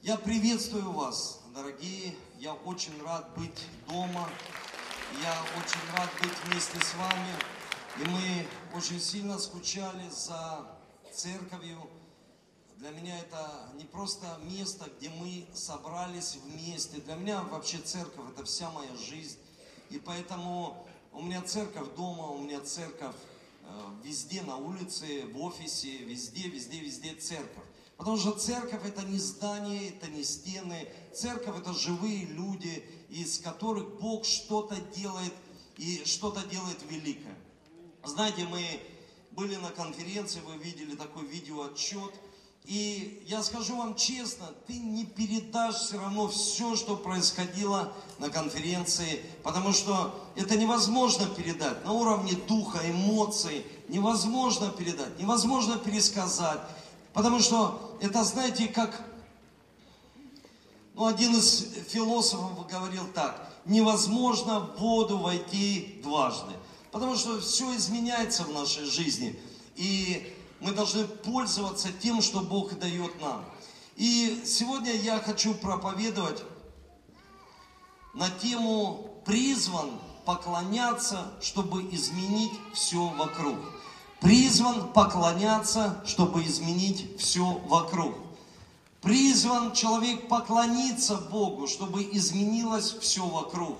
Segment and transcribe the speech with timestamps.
[0.00, 2.14] Я приветствую вас, дорогие.
[2.38, 4.30] Я очень рад быть дома.
[5.20, 7.34] Я очень рад быть вместе с вами.
[8.00, 10.68] И мы очень сильно скучали за
[11.12, 11.90] церковью.
[12.76, 17.00] Для меня это не просто место, где мы собрались вместе.
[17.00, 19.38] Для меня вообще церковь это вся моя жизнь.
[19.90, 23.16] И поэтому у меня церковь дома, у меня церковь
[23.64, 27.67] э, везде, на улице, в офисе, везде, везде, везде церковь.
[27.98, 30.88] Потому что церковь это не здание, это не стены.
[31.12, 35.34] Церковь это живые люди, из которых Бог что-то делает
[35.76, 37.36] и что-то делает великое.
[38.04, 38.62] Знаете, мы
[39.32, 42.14] были на конференции, вы видели такой видеоотчет.
[42.64, 49.22] И я скажу вам честно, ты не передашь все равно все, что происходило на конференции,
[49.42, 56.60] потому что это невозможно передать на уровне духа, эмоций, невозможно передать, невозможно пересказать.
[57.18, 59.04] Потому что это, знаете, как
[60.94, 66.52] ну, один из философов говорил так, невозможно в воду войти дважды.
[66.92, 69.36] Потому что все изменяется в нашей жизни.
[69.74, 73.44] И мы должны пользоваться тем, что Бог дает нам.
[73.96, 76.44] И сегодня я хочу проповедовать
[78.14, 79.90] на тему «Призван
[80.24, 83.58] поклоняться, чтобы изменить все вокруг»
[84.20, 88.14] призван поклоняться, чтобы изменить все вокруг.
[89.00, 93.78] Призван человек поклониться Богу, чтобы изменилось все вокруг.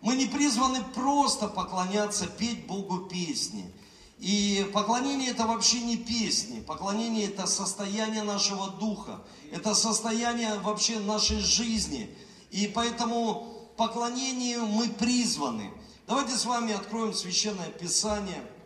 [0.00, 3.70] Мы не призваны просто поклоняться, петь Богу песни.
[4.18, 6.60] И поклонение это вообще не песни.
[6.60, 9.20] Поклонение это состояние нашего духа.
[9.50, 12.08] Это состояние вообще нашей жизни.
[12.50, 15.70] И поэтому поклонению мы призваны.
[16.06, 18.42] Давайте с вами откроем Священное Писание–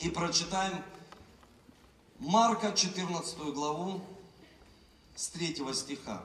[0.00, 0.82] и прочитаем
[2.18, 4.00] Марка 14 главу
[5.14, 6.24] с 3 стиха.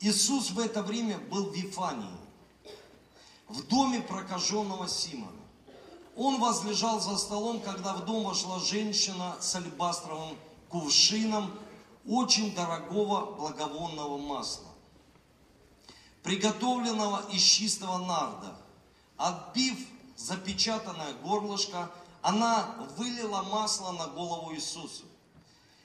[0.00, 2.16] Иисус в это время был в Вифании,
[3.48, 5.30] в доме прокаженного Симона.
[6.16, 10.36] Он возлежал за столом, когда в дом вошла женщина с алебастровым
[10.68, 11.56] кувшином
[12.06, 14.68] очень дорогого благовонного масла,
[16.22, 18.56] приготовленного из чистого нарда.
[19.16, 19.78] Отбив
[20.22, 21.90] запечатанное горлышко,
[22.22, 25.04] она вылила масло на голову Иисусу.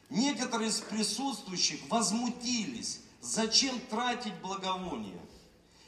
[0.10, 5.20] Некоторые из присутствующих возмутились, зачем тратить благовоние?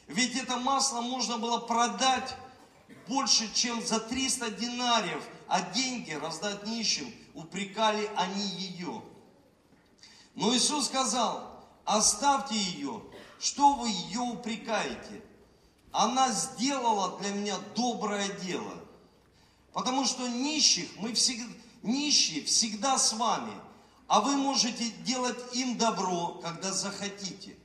[0.07, 2.35] Ведь это масло можно было продать
[3.07, 9.03] больше, чем за 300 динариев, а деньги раздать нищим, упрекали они ее.
[10.35, 13.03] Но Иисус сказал, оставьте ее,
[13.39, 15.23] что вы ее упрекаете?
[15.91, 18.73] Она сделала для меня доброе дело.
[19.73, 21.51] Потому что нищих мы всегда,
[21.83, 23.53] нищие всегда с вами,
[24.07, 27.55] а вы можете делать им добро, когда захотите.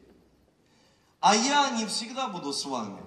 [1.20, 3.02] А я не всегда буду с вами.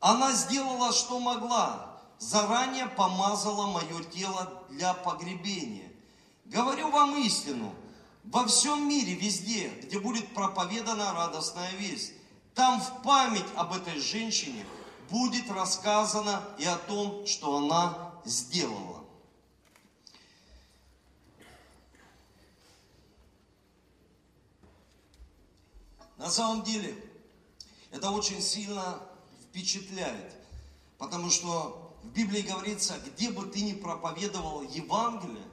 [0.00, 5.90] Она сделала, что могла, заранее помазала мое тело для погребения.
[6.44, 7.74] Говорю вам истину,
[8.24, 12.12] во всем мире, везде, где будет проповедана радостная весть,
[12.58, 14.66] там в память об этой женщине
[15.10, 19.04] будет рассказано и о том, что она сделала.
[26.16, 27.00] На самом деле,
[27.92, 29.00] это очень сильно
[29.44, 30.34] впечатляет,
[30.98, 35.46] потому что в Библии говорится, где бы ты ни проповедовал Евангелие,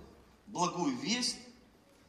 [0.47, 1.37] благую весть,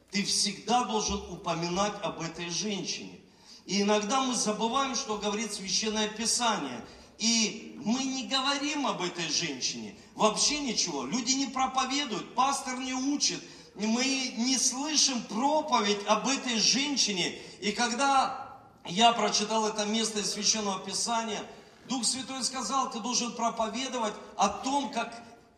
[0.09, 3.16] ты всегда должен упоминать об этой женщине.
[3.67, 6.83] И иногда мы забываем, что говорит Священное Писание.
[7.17, 9.93] И мы не говорим об этой женщине.
[10.15, 11.05] Вообще ничего.
[11.05, 13.43] Люди не проповедуют, пастор не учит.
[13.75, 17.37] Мы не слышим проповедь об этой женщине.
[17.59, 21.43] И когда я прочитал это место из Священного Писания,
[21.89, 25.13] Дух Святой сказал, ты должен проповедовать о том, как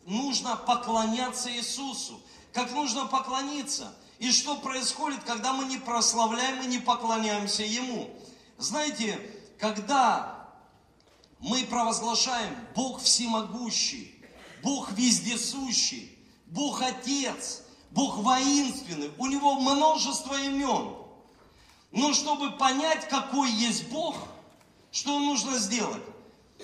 [0.07, 2.19] нужно поклоняться Иисусу.
[2.53, 3.93] Как нужно поклониться.
[4.19, 8.09] И что происходит, когда мы не прославляем и не поклоняемся Ему?
[8.57, 9.17] Знаете,
[9.57, 10.49] когда
[11.39, 14.13] мы провозглашаем Бог всемогущий,
[14.61, 16.17] Бог вездесущий,
[16.47, 17.61] Бог Отец,
[17.91, 20.95] Бог воинственный, у Него множество имен.
[21.93, 24.17] Но чтобы понять, какой есть Бог,
[24.91, 26.03] что нужно сделать?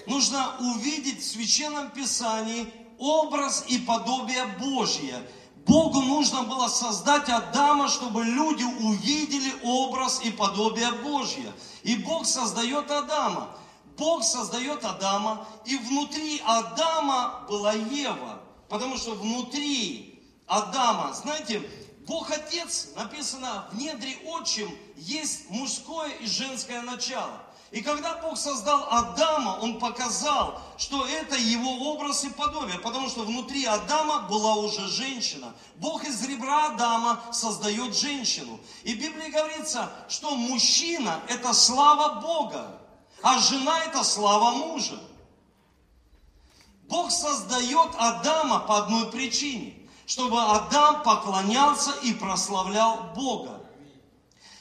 [0.07, 5.25] Нужно увидеть в Священном Писании образ и подобие Божье–
[5.66, 11.52] Богу нужно было создать Адама, чтобы люди увидели образ и подобие Божье.
[11.84, 13.50] И Бог создает Адама.
[13.98, 18.42] Бог создает Адама, и внутри Адама была Ева.
[18.68, 21.68] Потому что внутри Адама, знаете,
[22.06, 27.42] Бог Отец, написано, в недре отчим есть мужское и женское начало.
[27.72, 33.24] И когда Бог создал Адама, Он показал, что это его образ и подобие, потому что
[33.24, 35.54] внутри Адама была уже женщина.
[35.78, 38.60] Бог из ребра Адама создает женщину.
[38.84, 42.80] И в Библии говорится, что мужчина– это слава Бога,
[43.22, 45.00] а жена– это слава мужа.
[46.88, 49.76] Бог создает Адама по одной причине,
[50.06, 53.60] чтобы Адам поклонялся и прославлял Бога.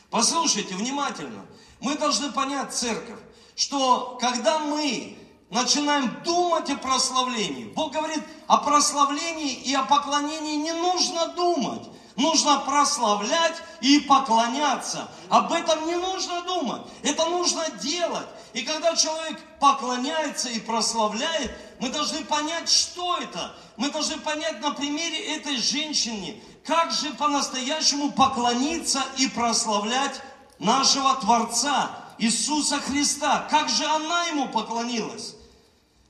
[0.09, 1.45] Послушайте внимательно.
[1.85, 3.21] Мы должны понять, церковь,
[3.55, 5.19] что когда мы
[5.51, 11.83] начинаем думать о прославлении, Бог говорит, о прославлении и о поклонении не нужно думать.
[12.17, 15.11] Нужно прославлять и поклоняться.
[15.29, 16.83] Об этом не нужно думать.
[17.03, 18.29] Это нужно делать.
[18.55, 23.55] И когда человек поклоняется и прославляет, мы должны понять, что это.
[23.77, 30.23] Мы должны понять на примере этой женщины, как же по-настоящему поклониться и прославлять
[30.65, 33.47] нашего Творца, Иисуса Христа.
[33.51, 35.37] Как же она ему поклонилась?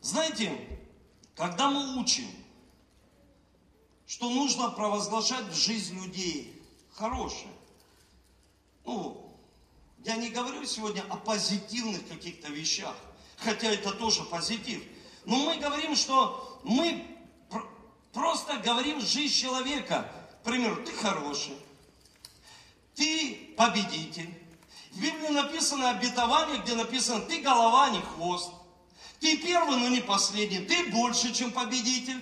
[0.00, 0.56] Знаете,
[1.34, 2.28] когда мы учим,
[4.06, 6.62] что нужно провозглашать в жизнь людей
[6.92, 7.52] хорошее,
[8.84, 9.34] ну,
[10.04, 12.94] я не говорю сегодня о позитивных каких-то вещах,
[13.38, 14.82] хотя это тоже позитив.
[15.24, 17.04] Но мы говорим, что мы
[18.12, 20.10] просто говорим жизнь человека.
[20.42, 21.56] К примеру, ты хороший,
[22.94, 24.43] ты победитель.
[24.94, 28.50] В Библии написано обетование, где написано, ты голова, а не хвост.
[29.18, 30.60] Ты первый, но не последний.
[30.60, 32.20] Ты больше, чем победитель.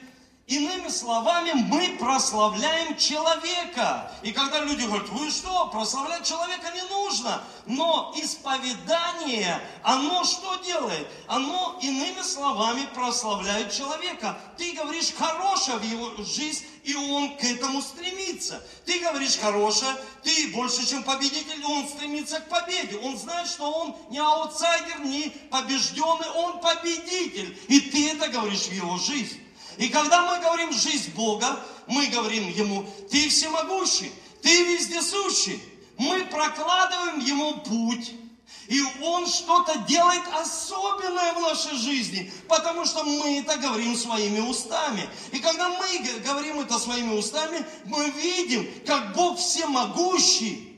[0.53, 4.13] Иными словами, мы прославляем человека.
[4.23, 7.43] И когда люди говорят, вы что, прославлять человека не нужно.
[7.65, 11.09] Но исповедание, оно что делает?
[11.27, 14.39] Оно, иными словами, прославляет человека.
[14.59, 18.63] Ты говоришь хорошее в его жизнь, и он к этому стремится.
[18.85, 22.99] Ты говоришь хорошее, ты больше, чем победитель, он стремится к победе.
[22.99, 27.59] Он знает, что он не аутсайдер, не побежденный, он победитель.
[27.69, 29.41] И ты это говоришь в его жизнь.
[29.79, 35.61] И когда мы говорим «жизнь Бога», мы говорим Ему «Ты всемогущий, Ты вездесущий».
[35.99, 38.13] Мы прокладываем Ему путь,
[38.69, 45.09] и Он что-то делает особенное в нашей жизни, потому что мы это говорим своими устами.
[45.31, 45.87] И когда мы
[46.25, 50.73] говорим это своими устами, мы видим, как Бог всемогущий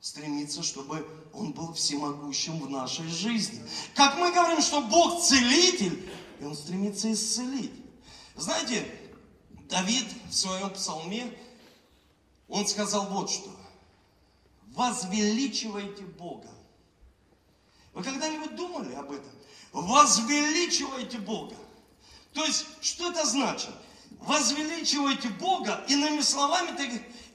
[0.00, 3.60] стремится, чтобы Он был всемогущим в нашей жизни.
[3.94, 6.08] Как мы говорим, что Бог целитель,
[6.40, 7.72] и он стремится исцелить.
[8.34, 8.86] Знаете,
[9.68, 11.36] Давид в своем псалме,
[12.48, 13.50] он сказал вот что.
[14.68, 16.48] Возвеличивайте Бога.
[17.92, 19.30] Вы когда-нибудь думали об этом?
[19.72, 21.54] Возвеличивайте Бога.
[22.32, 23.70] То есть, что это значит?
[24.20, 26.76] Возвеличивайте Бога, иными словами,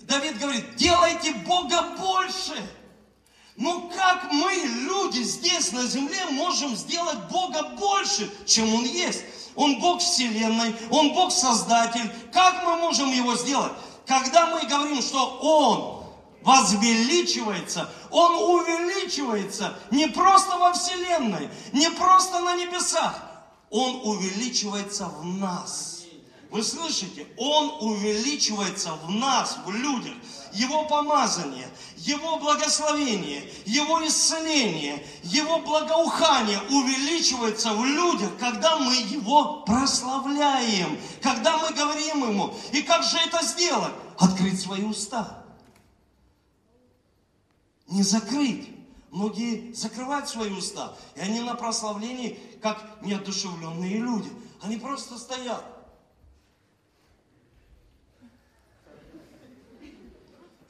[0.02, 2.56] Давид говорит, делайте Бога больше.
[3.58, 9.24] Ну как мы, люди здесь на земле, можем сделать Бога больше, чем Он есть?
[9.56, 12.10] Он Бог Вселенной, Он Бог Создатель.
[12.34, 13.72] Как мы можем Его сделать?
[14.06, 16.04] Когда мы говорим, что Он
[16.42, 23.22] возвеличивается, Он увеличивается не просто во Вселенной, не просто на небесах,
[23.70, 25.96] Он увеличивается в нас.
[26.52, 27.28] Вы слышите?
[27.38, 30.14] Он увеличивается в нас, в людях.
[30.56, 31.68] Его помазание,
[31.98, 41.74] Его благословение, Его исцеление, Его благоухание увеличивается в людях, когда мы Его прославляем, когда мы
[41.74, 42.54] говорим Ему.
[42.72, 43.94] И как же это сделать?
[44.18, 45.44] Открыть свои уста.
[47.88, 48.70] Не закрыть.
[49.12, 54.30] Многие закрывают свои уста, и они на прославлении, как неодушевленные люди.
[54.62, 55.75] Они просто стоят.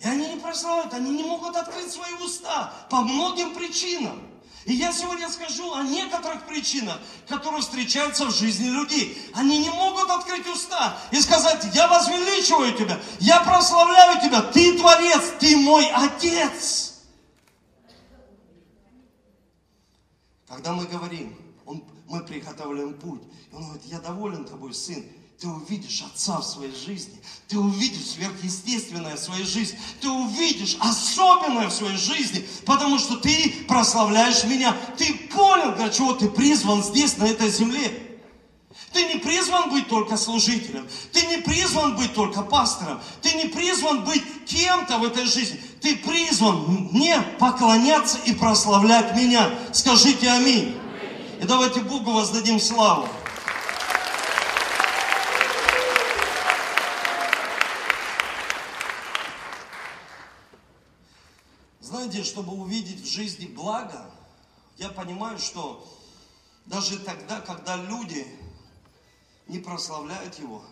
[0.06, 4.22] И они не прославляют, они не могут открыть свои уста по многим причинам.
[4.66, 9.18] И я сегодня скажу о некоторых причинах, которые встречаются в жизни людей.
[9.34, 15.24] Они не могут открыть уста и сказать, я возвеличиваю тебя, я прославляю тебя, ты творец,
[15.40, 17.02] ты мой отец.
[20.48, 21.36] Когда мы говорим,
[21.66, 25.04] он, мы приготовляем путь, он говорит, я доволен тобой, сын,
[25.40, 31.68] ты увидишь Отца в своей жизни, ты увидишь сверхъестественное в своей жизни, ты увидишь особенное
[31.68, 37.18] в своей жизни, потому что ты прославляешь меня, ты понял, для чего ты призван здесь,
[37.18, 38.02] на этой земле.
[38.94, 44.06] Ты не призван быть только служителем, ты не призван быть только пастором, ты не призван
[44.06, 49.52] быть кем-то в этой жизни, ты призван мне поклоняться и прославлять меня.
[49.74, 50.78] Скажите аминь.
[51.42, 53.10] И давайте Богу воздадим славу.
[62.16, 64.10] Знаете, чтобы увидеть в жизни благо,
[64.78, 65.86] я понимаю, что
[66.66, 68.26] даже тогда, когда люди
[69.48, 70.64] не прославляют Его,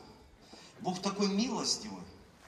[0.79, 2.01] Бог такой милостивый,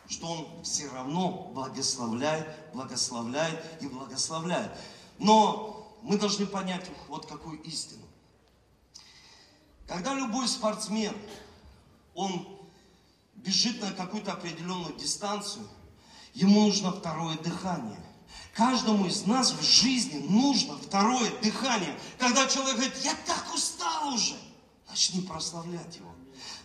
[0.08, 4.72] что Он все равно благословляет, благословляет и благословляет.
[5.20, 8.06] Но мы должны понять вот какую истину.
[9.88, 11.14] Когда любой спортсмен,
[12.14, 12.48] он
[13.34, 15.68] бежит на какую-то определенную дистанцию,
[16.34, 18.05] ему нужно второе дыхание.
[18.56, 21.94] Каждому из нас в жизни нужно второе дыхание.
[22.18, 24.36] Когда человек говорит, я так устал уже,
[24.90, 26.10] начни прославлять его.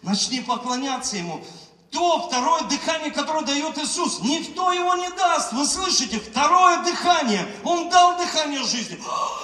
[0.02, 1.44] Начни поклоняться ему
[1.90, 4.20] то второе дыхание, которое дает Иисус.
[4.20, 5.52] Никто его не даст.
[5.52, 6.20] Вы слышите?
[6.20, 7.46] Второе дыхание.
[7.64, 9.00] Он дал дыхание жизни.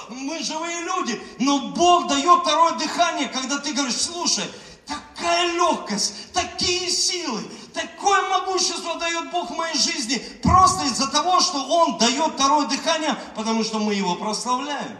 [0.08, 1.20] Мы живые люди.
[1.40, 4.44] Но Бог дает второе дыхание, когда ты говоришь, слушай,
[4.86, 7.42] такая легкость, такие силы,
[7.76, 10.18] такое могущество дает Бог в моей жизни.
[10.42, 14.98] Просто из-за того, что Он дает второе дыхание, потому что мы Его прославляем.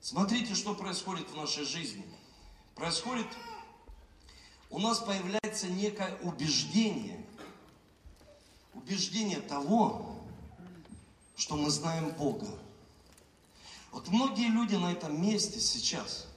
[0.00, 2.04] Смотрите, что происходит в нашей жизни.
[2.74, 3.26] Происходит
[4.70, 7.26] у нас появляется некое убеждение,
[8.72, 10.16] убеждение того,
[11.36, 12.46] что мы знаем Бога.
[13.90, 16.28] Вот многие люди на этом месте сейчас,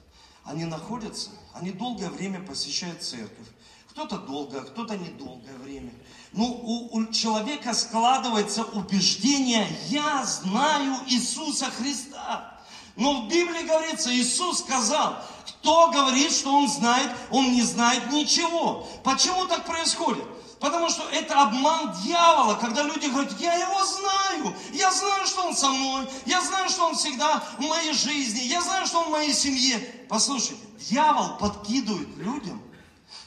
[0.44, 3.48] они находятся, они долгое время посещают церковь.
[3.90, 5.92] Кто-то долго, кто-то недолгое время.
[6.32, 12.60] Но у, у человека складывается убеждение, я знаю Иисуса Христа.
[12.96, 18.86] Но в Библии говорится, Иисус сказал, кто говорит, что он знает, он не знает ничего.
[19.02, 20.24] Почему так происходит?
[20.64, 25.54] Потому что это обман дьявола, когда люди говорят, я его знаю, я знаю, что он
[25.54, 29.10] со мной, я знаю, что он всегда в моей жизни, я знаю, что он в
[29.10, 29.78] моей семье.
[30.08, 32.62] Послушайте, дьявол подкидывает людям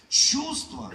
[0.10, 0.92] чувство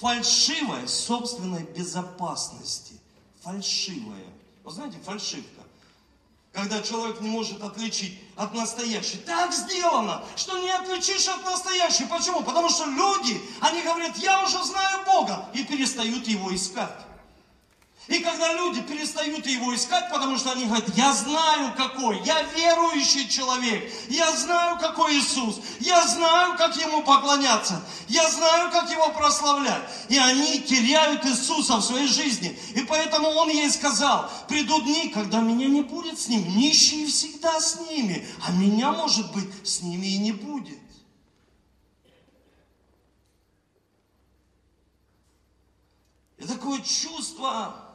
[0.00, 2.94] фальшивой собственной безопасности.
[3.42, 4.26] Фальшивая.
[4.64, 5.59] Вы знаете, фальшивка.
[6.52, 9.18] Когда человек не может отличить от настоящей.
[9.18, 12.06] Так сделано, что не отличишь от настоящей.
[12.06, 12.42] Почему?
[12.42, 16.96] Потому что люди, они говорят, я уже знаю Бога, и перестают его искать.
[18.10, 23.28] И когда люди перестают его искать, потому что они говорят, я знаю какой, я верующий
[23.28, 29.84] человек, я знаю какой Иисус, я знаю, как ему поклоняться, я знаю, как его прославлять.
[30.08, 32.58] И они теряют Иисуса в своей жизни.
[32.74, 37.60] И поэтому он ей сказал, придут дни, когда меня не будет с ним, нищие всегда
[37.60, 40.80] с ними, а меня, может быть, с ними и не будет.
[46.38, 47.89] И такое чувство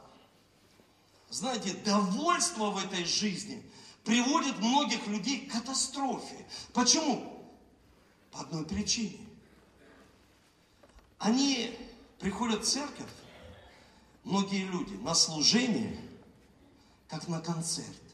[1.36, 3.62] знаете, довольство в этой жизни
[4.04, 6.46] приводит многих людей к катастрофе.
[6.72, 7.46] Почему?
[8.30, 9.20] По одной причине.
[11.18, 11.78] Они
[12.18, 13.10] приходят в церковь,
[14.24, 16.00] многие люди, на служение,
[17.06, 18.05] как на концерт.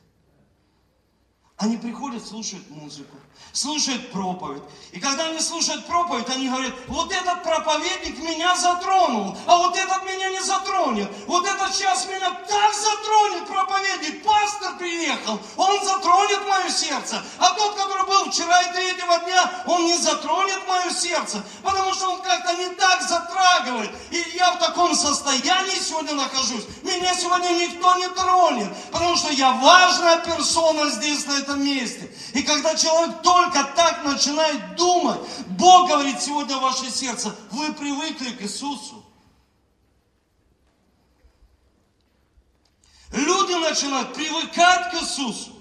[1.62, 3.16] Они приходят, слушают музыку,
[3.52, 4.64] слушают проповедь.
[4.90, 10.02] И когда они слушают проповедь, они говорят, вот этот проповедник меня затронул, а вот этот
[10.04, 11.08] меня не затронет.
[11.28, 14.24] Вот этот час меня так затронет проповедник.
[14.24, 17.22] Пастор приехал, он затронет мое сердце.
[17.38, 22.10] А тот, который был вчера и третьего дня, он не затронет мое сердце, потому что
[22.10, 23.90] он как-то не так затрагивает.
[24.10, 26.66] И я в таком состоянии сегодня нахожусь.
[26.82, 32.10] Меня сегодня никто не тронет, потому что я важная персона здесь, на этом месте.
[32.34, 38.30] И когда человек только так начинает думать, Бог говорит сегодня в ваше сердце, вы привыкли
[38.30, 39.04] к Иисусу.
[43.12, 45.52] Люди начинают привыкать к Иисусу,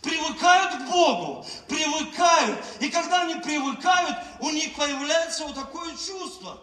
[0.00, 2.64] привыкают к Богу, привыкают.
[2.80, 6.62] И когда они привыкают, у них появляется вот такое чувство.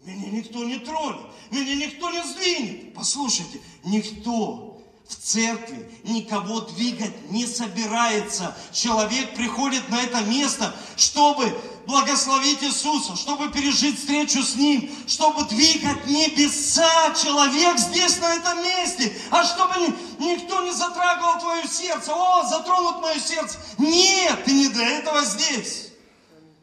[0.00, 2.94] Меня никто не тронет, меня никто не сдвинет.
[2.94, 4.67] Послушайте, никто
[5.08, 8.54] в церкви никого двигать не собирается.
[8.72, 16.06] Человек приходит на это место, чтобы благословить Иисуса, чтобы пережить встречу с Ним, чтобы двигать
[16.06, 17.14] небеса.
[17.14, 19.16] Человек здесь, на этом месте.
[19.30, 22.12] А чтобы никто не затрагивал твое сердце.
[22.14, 23.58] О, затронут мое сердце.
[23.78, 25.88] Нет, ты не для этого здесь.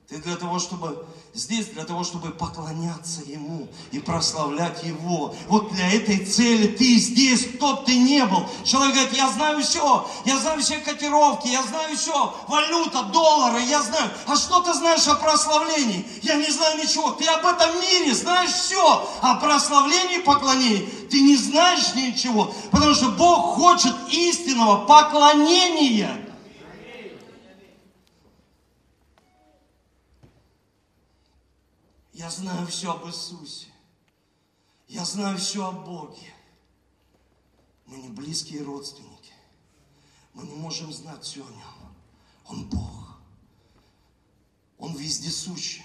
[0.08, 5.36] Ты для того, чтобы здесь для того, чтобы поклоняться Ему и прославлять Его.
[5.48, 8.46] Вот для этой цели ты здесь, бы ты не был.
[8.64, 13.82] Человек говорит, я знаю все, я знаю все котировки, я знаю все, валюта, доллары, я
[13.82, 14.10] знаю.
[14.26, 16.06] А что ты знаешь о прославлении?
[16.24, 17.12] Я не знаю ничего.
[17.12, 19.08] Ты об этом мире знаешь все.
[19.22, 22.54] О прославлении, поклонении ты не знаешь ничего.
[22.72, 26.25] Потому что Бог хочет истинного поклонения.
[32.16, 33.68] Я знаю все об Иисусе.
[34.88, 36.34] Я знаю все о Боге.
[37.88, 39.34] Мы не близкие родственники.
[40.34, 41.94] Мы не можем знать все о Нем.
[42.46, 43.20] Он Бог.
[44.78, 45.84] Он вездесущий.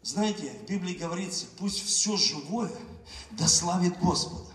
[0.00, 2.72] Знаете, в Библии говорится, пусть все живое
[3.32, 4.50] дославит Господа.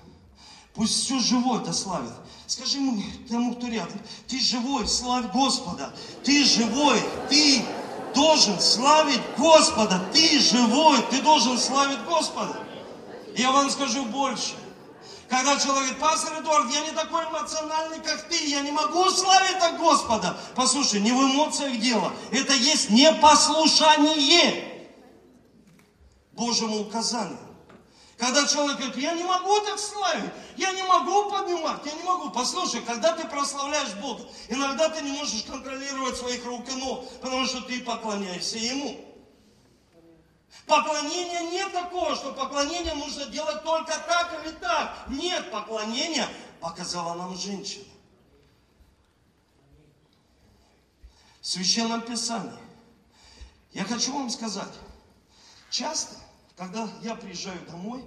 [0.73, 2.13] Пусть все живое дославит.
[2.47, 5.95] Скажи ему, тому, кто рядом, ты живой, славь Господа.
[6.23, 7.63] Ты живой, ты
[8.15, 10.01] должен славить Господа.
[10.13, 12.57] Ты живой, ты должен славить Господа.
[13.35, 14.55] Я вам скажу больше.
[15.27, 19.59] Когда человек говорит, пастор Эдуард, я не такой эмоциональный, как ты, я не могу славить
[19.59, 20.37] так Господа.
[20.55, 24.87] Послушай, не в эмоциях дело, это есть непослушание
[26.33, 27.44] Божьему указанию.
[28.17, 32.29] Когда человек говорит, я не могу так славить, я не могу поднимать, я не могу.
[32.31, 37.45] Послушай, когда ты прославляешь Бога, иногда ты не можешь контролировать своих рук и ног, потому
[37.45, 39.01] что ты поклоняешься Ему.
[40.65, 45.05] Поклонение нет такого, что поклонение нужно делать только так или так.
[45.09, 46.27] Нет, поклонение
[46.61, 47.85] показала нам женщина.
[51.41, 52.57] В Священном Писании.
[53.73, 54.73] Я хочу вам сказать,
[55.69, 56.15] часто
[56.57, 58.03] когда я приезжаю домой,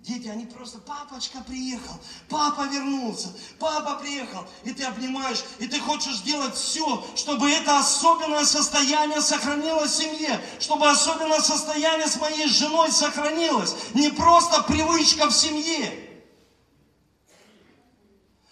[0.00, 3.28] дети, они просто, папочка приехал, папа вернулся,
[3.58, 9.90] папа приехал, и ты обнимаешь, и ты хочешь сделать все, чтобы это особенное состояние сохранилось
[9.90, 16.04] в семье, чтобы особенное состояние с моей женой сохранилось, не просто привычка в семье.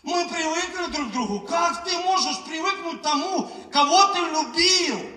[0.03, 1.41] Мы привыкли друг к другу.
[1.41, 5.16] Как ты можешь привыкнуть тому, кого ты любил?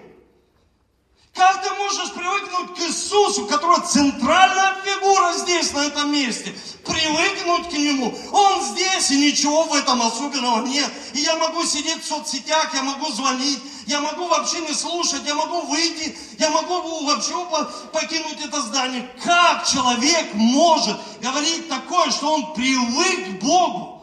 [1.34, 6.54] Как ты можешь привыкнуть к Иисусу, который центральная фигура здесь, на этом месте?
[6.86, 8.14] Привыкнуть к Нему.
[8.32, 10.92] Он здесь, и ничего в этом особенного нет.
[11.14, 15.36] И я могу сидеть в соцсетях, я могу звонить, я могу вообще не слушать, я
[15.36, 17.34] могу выйти, я могу вообще
[17.94, 19.10] покинуть это здание.
[19.24, 23.99] Как человек может говорить такое, что он привык к Богу?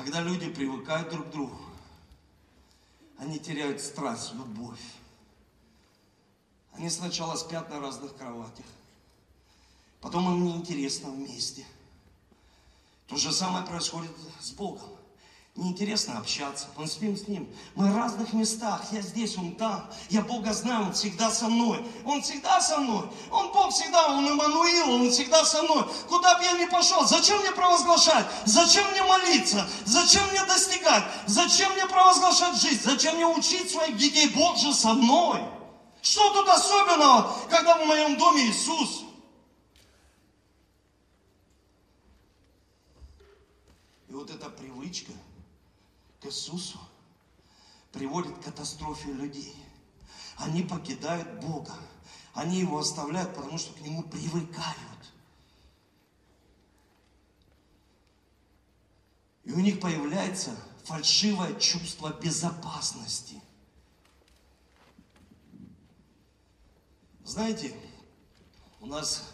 [0.00, 1.60] Когда люди привыкают друг к другу,
[3.18, 4.80] они теряют страсть, любовь.
[6.72, 8.64] Они сначала спят на разных кроватях,
[10.00, 11.66] потом им неинтересно вместе.
[13.08, 14.10] То же самое происходит
[14.40, 14.88] с Богом
[15.56, 16.68] неинтересно общаться.
[16.76, 17.48] Мы спим с Ним.
[17.74, 18.82] Мы в разных местах.
[18.92, 19.90] Я здесь, Он там.
[20.08, 21.84] Я Бога знаю, Он всегда со мной.
[22.04, 23.08] Он всегда со мной.
[23.30, 25.84] Он Бог всегда, Он Иммануил, Он всегда со мной.
[26.08, 28.26] Куда бы я ни пошел, зачем мне провозглашать?
[28.44, 29.68] Зачем мне молиться?
[29.84, 31.04] Зачем мне достигать?
[31.26, 32.82] Зачем мне провозглашать жизнь?
[32.82, 34.28] Зачем мне учить своих детей?
[34.28, 35.42] Бог же со мной.
[36.00, 39.04] Что тут особенного, когда в моем доме Иисус?
[44.08, 45.12] И вот эта привычка–
[46.20, 46.78] к Иисусу
[47.92, 49.56] приводит к катастрофе людей.
[50.36, 51.74] Они покидают Бога.
[52.34, 54.76] Они его оставляют, потому что к нему привыкают.
[59.44, 63.42] И у них появляется фальшивое чувство безопасности.
[67.24, 67.74] Знаете,
[68.80, 69.32] у нас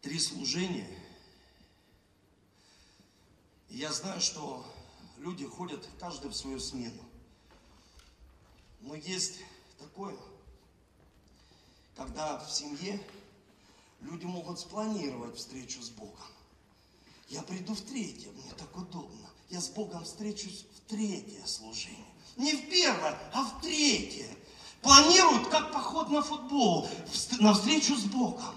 [0.00, 0.88] три служения.
[3.68, 4.64] Я знаю, что
[5.24, 7.02] люди ходят каждый в свою смену.
[8.80, 9.38] Но есть
[9.78, 10.14] такое,
[11.96, 13.00] когда в семье
[14.02, 16.26] люди могут спланировать встречу с Богом.
[17.30, 19.30] Я приду в третье, мне так удобно.
[19.48, 22.04] Я с Богом встречусь в третье служение.
[22.36, 24.28] Не в первое, а в третье.
[24.82, 26.86] Планируют, как поход на футбол,
[27.40, 28.54] на встречу с Богом.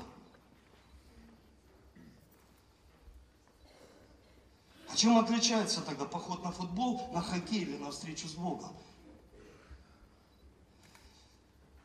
[4.96, 8.76] Чем отличается тогда поход на футбол, на хоккей или на встречу с Богом?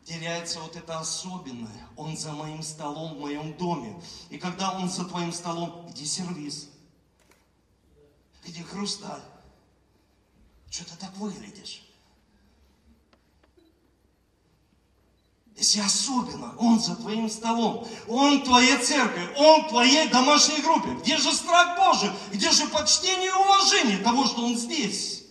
[0.05, 1.89] теряется вот это особенное.
[1.97, 4.01] Он за моим столом в моем доме.
[4.31, 6.69] И когда он за твоим столом, где сервис?
[8.45, 9.23] Где хрусталь?
[10.71, 11.83] Что ты так выглядишь?
[15.63, 20.91] Если особенно Он за твоим столом, Он в твоей церкви, Он в твоей домашней группе.
[20.95, 22.11] Где же страх Божий?
[22.33, 25.25] Где же почтение и уважение того, что Он здесь?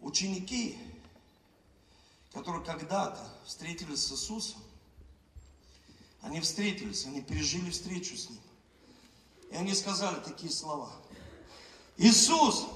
[0.00, 0.76] Ученики,
[2.34, 4.60] которые когда-то встретились с Иисусом,
[6.20, 8.38] они встретились, они пережили встречу с Ним.
[9.52, 10.88] И они сказали такие слова.
[11.98, 12.66] Иисус,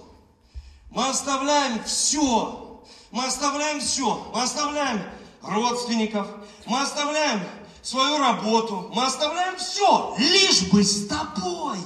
[0.91, 2.83] мы оставляем все.
[3.11, 4.31] Мы оставляем все.
[4.35, 5.03] Мы оставляем
[5.43, 6.29] родственников.
[6.67, 7.41] Мы оставляем
[7.87, 11.79] свою работу, мы оставляем все, лишь бы с тобой.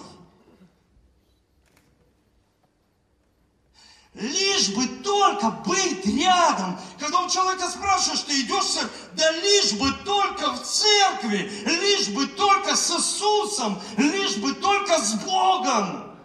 [4.14, 6.78] Лишь бы только быть рядом.
[6.98, 12.08] Когда у человека спрашиваешь, ты идешь в церковь, да лишь бы только в церкви, лишь
[12.08, 16.18] бы только с Иисусом, лишь бы только с Богом.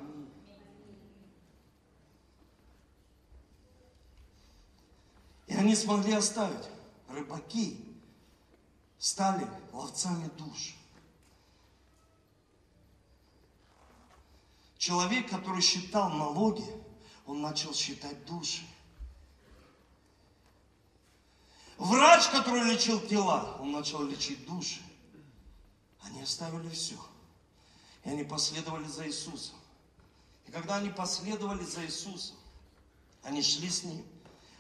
[5.46, 6.66] И они смогли оставить.
[7.08, 7.86] Рыбаки
[8.98, 10.76] стали ловцами душ.
[14.80, 16.66] Человек, который считал налоги,
[17.26, 18.64] он начал считать души.
[21.78, 24.82] Врач, который лечил тела, он начал лечить души.
[26.02, 26.96] Они оставили все.
[28.04, 29.56] И они последовали за Иисусом.
[30.48, 32.38] И когда они последовали за Иисусом,
[33.24, 34.06] они шли с Ним.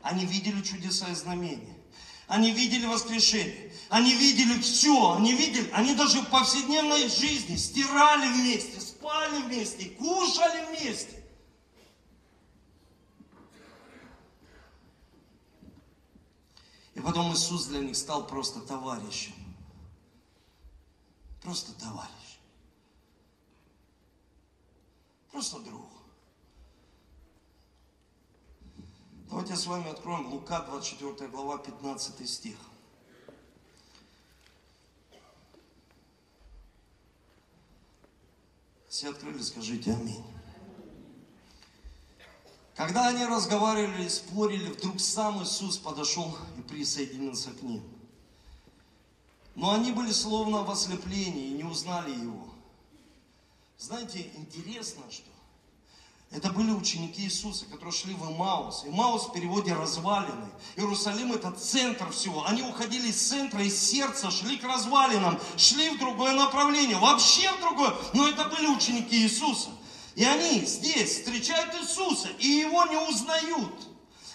[0.01, 1.77] Они видели чудеса и знамения.
[2.27, 3.71] Они видели воскрешение.
[3.89, 5.13] Они видели все.
[5.13, 11.24] Они видели, они даже в повседневной жизни стирали вместе, спали вместе, кушали вместе.
[17.05, 19.35] Потом Иисус для них стал просто товарищем.
[21.43, 22.39] Просто товарищ.
[25.31, 25.85] Просто друг.
[29.29, 32.57] Давайте с вами откроем Лука, 24 глава, 15 стих.
[38.89, 40.34] Все открыли, скажите аминь.
[42.75, 47.81] Когда они разговаривали, спорили, вдруг сам Иисус подошел и присоединился к ним.
[49.55, 52.47] Но они были словно в ослеплении и не узнали его.
[53.77, 55.29] Знаете, интересно, что
[56.31, 58.83] это были ученики Иисуса, которые шли в Имаус.
[58.85, 60.49] Имаус в переводе развалины.
[60.75, 62.45] Иерусалим это центр всего.
[62.45, 67.61] Они уходили из центра, из сердца, шли к развалинам, шли в другое направление, вообще в
[67.61, 67.93] другое.
[68.13, 69.69] Но это были ученики Иисуса.
[70.15, 73.73] И они здесь встречают Иисуса, и его не узнают.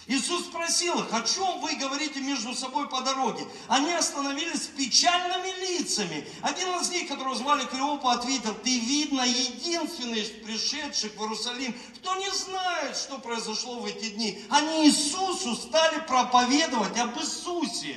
[0.07, 3.47] Иисус спросил их, о чем вы говорите между собой по дороге?
[3.67, 6.27] Они остановились с печальными лицами.
[6.41, 12.15] Один из них, которого звали Клеопа, ответил, ты, видно, единственный из пришедших в Иерусалим, кто
[12.15, 14.43] не знает, что произошло в эти дни.
[14.49, 17.95] Они Иисусу стали проповедовать об Иисусе.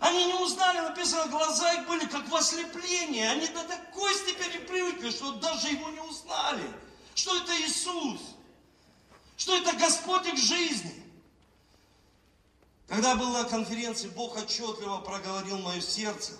[0.00, 3.22] Они не узнали, написано, глаза их были как в ослеплении.
[3.22, 4.39] Они до такой степени
[5.10, 6.70] привыкли, что даже его не узнали.
[7.14, 8.20] Что это Иисус?
[9.36, 10.94] Что это Господь их жизни?
[12.86, 16.32] Когда был на конференции, Бог отчетливо проговорил мое сердце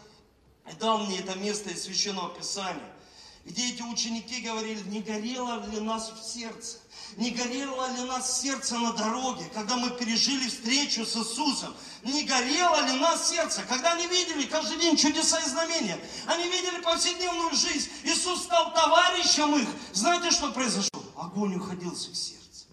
[0.70, 2.94] и дал мне это место из Священного Писания,
[3.44, 6.78] где эти ученики говорили, не горело ли нас в сердце,
[7.16, 11.74] не горело ли нас сердце на дороге, когда мы пережили встречу с Иисусом?
[12.04, 15.98] Не горело ли нас сердце, когда они видели каждый день чудеса и знамения?
[16.26, 17.90] Они видели повседневную жизнь.
[18.04, 19.68] Иисус стал товарищем их.
[19.92, 21.02] Знаете, что произошло?
[21.16, 22.66] Огонь уходил с их сердца.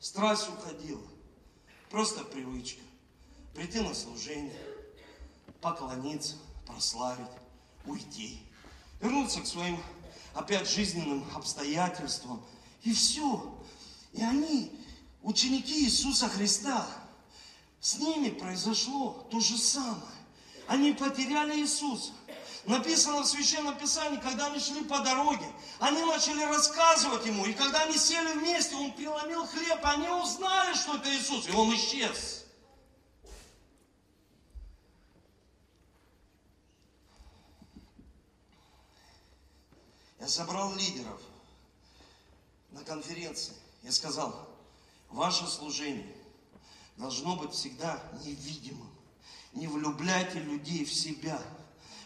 [0.00, 1.02] Страсть уходила.
[1.90, 2.80] Просто привычка.
[3.54, 4.58] Прийти на служение,
[5.60, 7.30] поклониться, прославить,
[7.84, 8.40] уйти.
[9.04, 9.78] Вернуться к своим
[10.32, 12.42] опять жизненным обстоятельствам,
[12.84, 13.54] и все.
[14.14, 14.72] И они,
[15.22, 16.86] ученики Иисуса Христа,
[17.82, 20.00] с ними произошло то же самое.
[20.68, 22.12] Они потеряли Иисуса.
[22.64, 27.44] Написано в Священном Писании, когда они шли по дороге, они начали рассказывать ему.
[27.44, 31.74] И когда они сели вместе, он преломил хлеб, они узнали, что это Иисус, и он
[31.74, 32.43] исчез.
[40.24, 41.20] Я собрал лидеров–
[42.70, 44.48] на конференции, я сказал,
[45.10, 46.16] ваше служение
[46.96, 48.88] должно быть всегда невидимым.
[49.52, 51.38] Не влюбляйте людей в себя,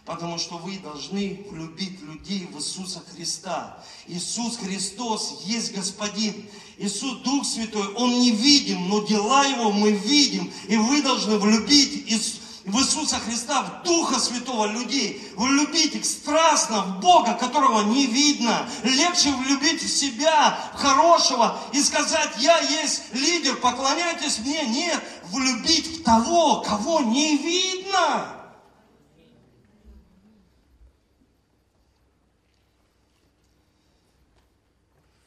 [0.04, 3.84] потому что вы должны влюбить людей в Иисуса Христа.
[4.08, 6.50] Иисус Христос есть Господин.
[6.76, 10.52] Иисус Дух Святой, Он невидим, но дела Его мы видим.
[10.66, 15.32] И вы должны влюбить Иисуса в Иисуса Христа, в Духа Святого людей.
[15.36, 18.68] Влюбить их страстно в Бога, которого не видно.
[18.82, 24.66] Легче влюбить в себя, в хорошего, и сказать, я есть лидер, поклоняйтесь мне.
[24.66, 28.34] Нет, влюбить в того, кого не видно.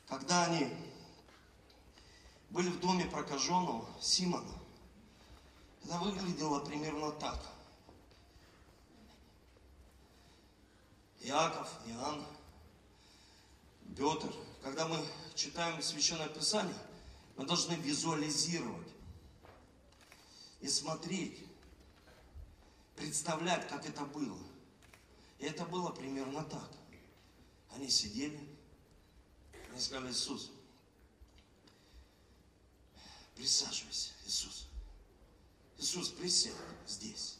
[0.08, 0.68] Когда они
[2.52, 4.61] были в доме прокаженного Симона,
[5.84, 7.39] это выглядело примерно так.
[11.22, 12.26] Иаков, Иоанн,
[13.96, 14.34] Петр.
[14.63, 15.04] Когда мы
[15.36, 16.76] читаем Священное Писание,
[17.36, 18.88] мы должны визуализировать
[20.62, 21.39] и смотреть,
[22.96, 24.38] представлять, как это было.
[25.39, 26.70] И это было примерно так.
[27.72, 28.39] Они сидели,
[29.72, 30.52] они сказали, Иисус,
[33.36, 34.71] присаживайся, Иисус.
[35.82, 36.54] Иисус, присядь
[36.88, 37.38] здесь.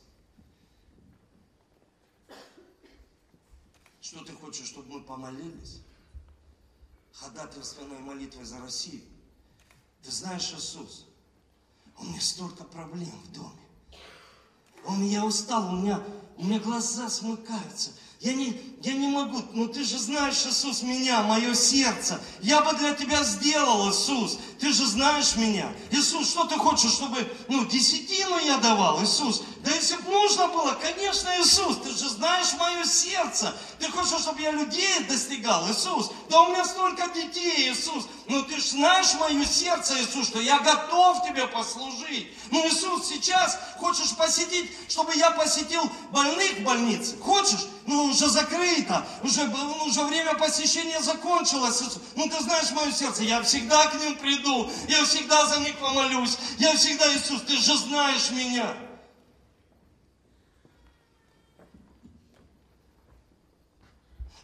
[4.02, 5.82] Что ты хочешь, чтобы мы помолились?
[7.14, 9.04] Ходатайственной молитвой за Россию.
[10.02, 11.06] Ты знаешь, Иисус,
[12.00, 13.62] у меня столько проблем в доме.
[14.86, 16.04] Он, я устал, у меня,
[16.38, 17.92] у меня глаза смыкаются.
[18.22, 22.22] Я не, я не могу, ну ты же знаешь, Иисус, меня, мое сердце.
[22.42, 24.38] Я бы для тебя сделал, Иисус.
[24.60, 25.74] Ты же знаешь меня.
[25.90, 29.42] Иисус, что ты хочешь, чтобы, ну, десятину я давал, Иисус?
[29.64, 31.91] Да если бы нужно было, конечно, Иисус, ты
[32.22, 33.52] знаешь мое сердце.
[33.80, 36.12] Ты хочешь, чтобы я людей достигал, Иисус?
[36.30, 38.06] Да у меня столько детей, Иисус.
[38.28, 42.32] Ну ты же знаешь мое сердце, Иисус, что я готов тебе послужить.
[42.52, 45.82] Ну, Иисус, сейчас хочешь посетить, чтобы я посетил
[46.12, 47.18] больных в больнице?
[47.18, 47.66] Хочешь?
[47.88, 51.82] Ну, уже закрыто, уже, ну, уже время посещения закончилось.
[52.16, 56.38] Ну, ты знаешь мое сердце, я всегда к ним приду, я всегда за них помолюсь,
[56.60, 58.91] я всегда, Иисус, ты же знаешь меня.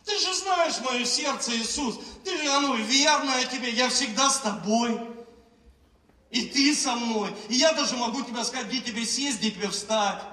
[0.08, 2.00] Ты же знаешь мое сердце, Иисус.
[2.24, 3.70] Ты же, оно верное тебе.
[3.72, 4.98] Я всегда с тобой.
[6.32, 7.36] И ты со мной.
[7.50, 10.24] И я даже могу тебе сказать, где тебе сесть, где тебе встать.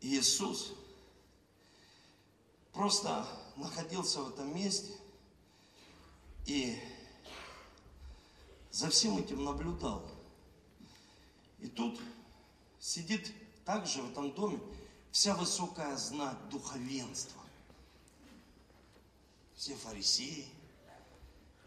[0.00, 0.74] Иисус
[2.72, 4.92] просто находился в этом месте
[6.46, 6.78] и
[8.74, 10.04] за всем этим наблюдал.
[11.60, 12.00] И тут
[12.80, 13.32] сидит
[13.64, 14.58] также в этом доме
[15.12, 17.40] вся высокая знать духовенства.
[19.54, 20.48] Все фарисеи.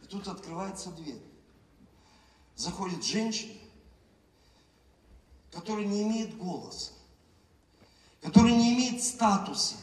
[0.03, 1.21] И тут открывается дверь.
[2.57, 3.53] Заходит женщина,
[5.53, 6.91] которая не имеет голоса,
[8.21, 9.75] которая не имеет статуса,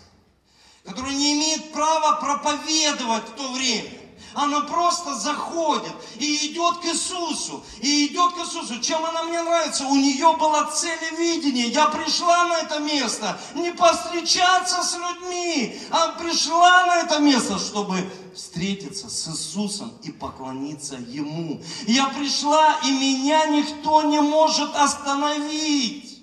[0.85, 4.04] которая не имеет права проповедовать в то время.
[4.35, 7.64] Она просто заходит и идет к Иисусу.
[7.81, 8.81] И идет к Иисусу.
[8.81, 9.87] Чем она мне нравится?
[9.87, 11.68] У нее была цель и видение.
[11.68, 18.11] Я пришла на это место не повстречаться с людьми, а пришла на это место, чтобы
[18.35, 21.62] встретиться с Иисусом и поклониться Ему.
[21.87, 26.14] Я пришла, и меня никто не может остановить.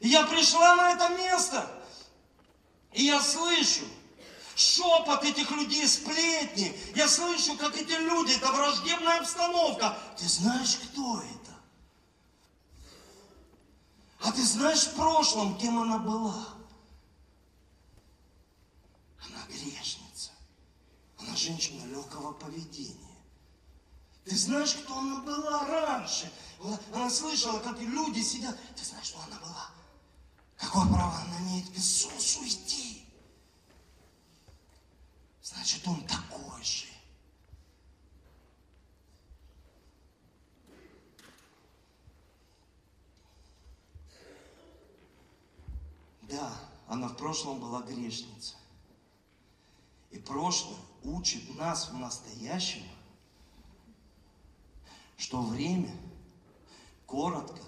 [0.00, 1.68] Я пришла на это место,
[2.96, 3.84] и я слышу
[4.54, 6.74] шепот этих людей, сплетни.
[6.94, 9.98] Я слышу, как эти люди, это враждебная обстановка.
[10.16, 11.54] Ты знаешь, кто это?
[14.20, 16.48] А ты знаешь в прошлом, кем она была?
[19.26, 20.30] Она грешница.
[21.18, 23.14] Она женщина легкого поведения.
[24.24, 26.32] Ты знаешь, кто она была раньше?
[26.94, 28.58] Она слышала, как люди сидят.
[28.74, 29.75] Ты знаешь, что она была?
[30.56, 33.04] Какое право она имеет к Иисусу идти?
[35.42, 36.86] Значит, он такой же.
[46.22, 46.52] Да,
[46.88, 48.56] она в прошлом была грешница.
[50.10, 52.82] И прошлое учит нас в настоящем,
[55.16, 55.94] что время
[57.06, 57.60] коротко,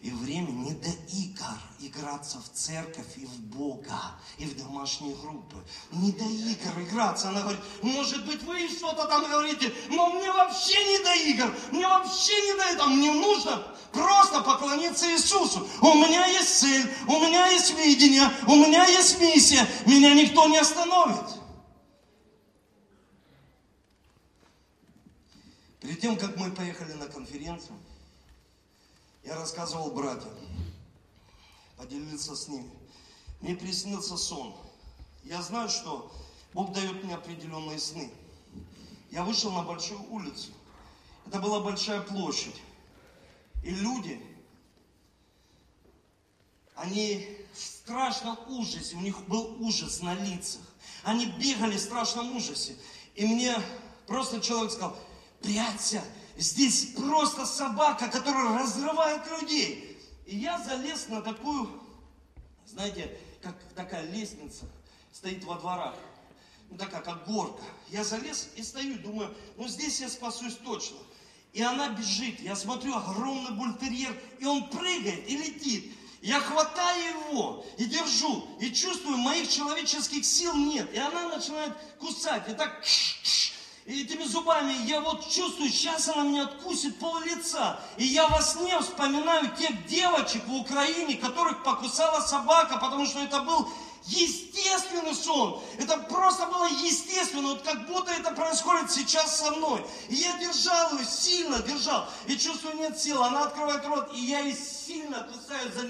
[0.00, 4.00] и время не до игр играться в церковь и в Бога,
[4.38, 5.56] и в домашние группы.
[5.90, 7.30] Не до игр играться.
[7.30, 11.86] Она говорит, может быть, вы что-то там говорите, но мне вообще не до игр, мне
[11.86, 12.88] вообще не до этого.
[12.88, 15.68] Мне нужно просто поклониться Иисусу.
[15.80, 19.66] У меня есть цель, у меня есть видение, у меня есть миссия.
[19.84, 21.26] Меня никто не остановит.
[25.80, 27.78] Перед тем, как мы поехали на конференцию,
[29.28, 30.32] я рассказывал братьям,
[31.76, 32.70] поделился с ними.
[33.42, 34.54] Мне приснился сон.
[35.22, 36.10] Я знаю, что
[36.54, 38.10] Бог дает мне определенные сны.
[39.10, 40.48] Я вышел на большую улицу.
[41.26, 42.56] Это была большая площадь.
[43.62, 44.18] И люди,
[46.74, 50.62] они в страшном ужасе, у них был ужас на лицах.
[51.02, 52.76] Они бегали в страшном ужасе.
[53.14, 53.54] И мне
[54.06, 54.96] просто человек сказал,
[55.42, 56.02] прячься,
[56.38, 59.98] Здесь просто собака, которая разрывает людей.
[60.24, 61.68] И я залез на такую,
[62.64, 64.66] знаете, как такая лестница
[65.12, 65.96] стоит во дворах.
[66.70, 67.64] Ну, такая, как горка.
[67.88, 70.98] Я залез и стою, думаю, ну здесь я спасусь точно.
[71.54, 72.38] И она бежит.
[72.38, 75.92] Я смотрю, огромный бультерьер, и он прыгает и летит.
[76.22, 80.92] Я хватаю его и держу, и чувствую, моих человеческих сил нет.
[80.94, 82.84] И она начинает кусать, и так
[83.88, 87.80] и этими зубами я вот чувствую, сейчас она меня откусит пол лица.
[87.96, 93.40] И я во сне вспоминаю тех девочек в Украине, которых покусала собака, потому что это
[93.40, 93.66] был
[94.04, 95.62] естественный сон.
[95.78, 99.82] Это просто было естественно, вот как будто это происходит сейчас со мной.
[100.10, 102.06] И я держал ее, сильно держал.
[102.26, 103.22] И чувствую, нет сил.
[103.22, 105.86] Она открывает рот, и я ей сильно кусаю за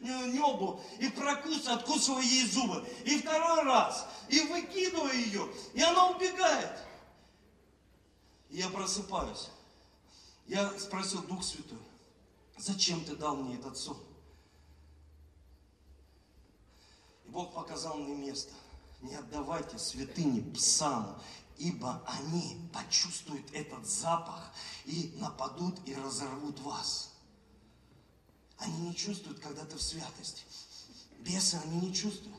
[0.00, 0.80] небо.
[1.00, 2.82] И прокусываю, откусываю ей зубы.
[3.04, 4.06] И второй раз.
[4.30, 5.46] И выкидываю ее.
[5.74, 6.70] И она убегает.
[8.52, 9.48] И я просыпаюсь.
[10.46, 11.78] Я спросил Дух Святой,
[12.58, 13.96] зачем ты дал мне этот сон?
[17.24, 18.52] И Бог показал мне место.
[19.00, 21.20] Не отдавайте святыни псам,
[21.56, 24.52] ибо они почувствуют этот запах
[24.84, 27.14] и нападут и разорвут вас.
[28.58, 30.42] Они не чувствуют, когда ты в святости.
[31.20, 32.36] Бесы они не чувствуют.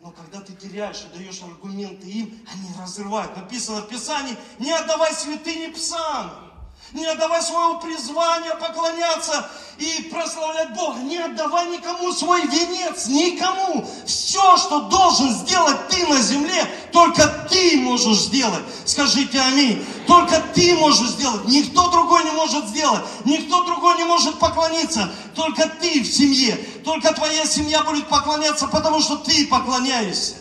[0.00, 3.36] Но когда ты теряешь и даешь аргументы им, они разрывают.
[3.36, 6.44] Написано в Писании, не отдавай святыни псам.
[6.92, 11.00] Не отдавай своего призвания поклоняться и прославлять Бога.
[11.00, 13.88] Не отдавай никому свой венец, никому.
[14.06, 18.62] Все, что должен сделать ты на земле, только ты можешь сделать.
[18.84, 19.84] Скажите аминь.
[20.06, 21.44] Только ты можешь сделать.
[21.46, 23.02] Никто другой не может сделать.
[23.24, 25.12] Никто другой не может поклониться.
[25.34, 26.56] Только ты в семье.
[26.84, 30.36] Только твоя семья будет поклоняться, потому что ты поклоняешься.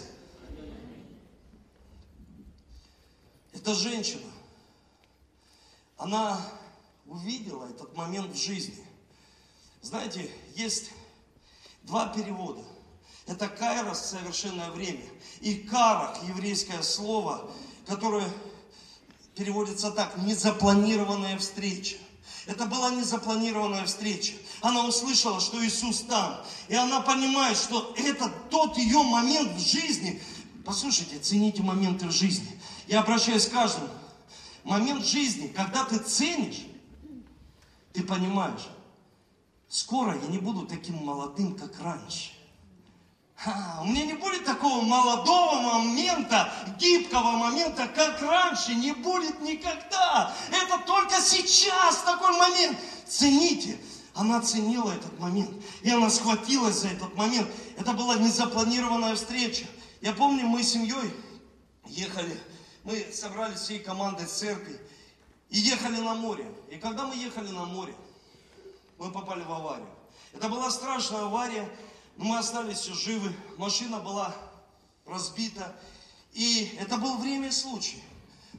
[3.54, 4.34] Это женщина
[6.04, 6.38] она
[7.06, 8.86] увидела этот момент в жизни.
[9.82, 10.92] Знаете, есть
[11.84, 12.62] два перевода.
[13.26, 15.06] Это кайрос, совершенное время,
[15.40, 17.50] и карах, еврейское слово,
[17.88, 18.30] которое
[19.36, 21.96] переводится так, незапланированная встреча.
[22.48, 24.34] Это была незапланированная встреча.
[24.64, 26.38] Она услышала, что Иисус там.
[26.70, 30.24] И она понимает, что это тот ее момент в жизни.
[30.66, 32.48] Послушайте, цените моменты в жизни.
[32.88, 33.90] Я обращаюсь к каждому
[34.64, 36.66] момент жизни, когда ты ценишь,
[37.92, 38.70] ты понимаешь,
[39.68, 42.32] скоро я не буду таким молодым, как раньше.
[43.82, 46.50] У меня не будет такого молодого момента,
[46.80, 50.34] гибкого момента, как раньше, не будет никогда.
[50.50, 52.78] Это только сейчас такой момент.
[53.06, 53.78] Цените.
[54.14, 57.50] Она ценила этот момент, и она схватилась за этот момент.
[57.78, 59.66] Это была незапланированная встреча.
[60.02, 61.14] Я помню, мы с семьей
[61.88, 62.40] ехали
[62.84, 64.80] мы собрались всей командой церкви
[65.50, 66.46] и ехали на море.
[66.70, 67.96] И когда мы ехали на море,
[68.98, 69.88] мы попали в аварию.
[70.34, 71.70] Это была страшная авария,
[72.18, 73.34] но мы остались все живы.
[73.58, 74.36] Машина была
[75.06, 75.76] разбита.
[76.34, 78.04] И это был время и случай.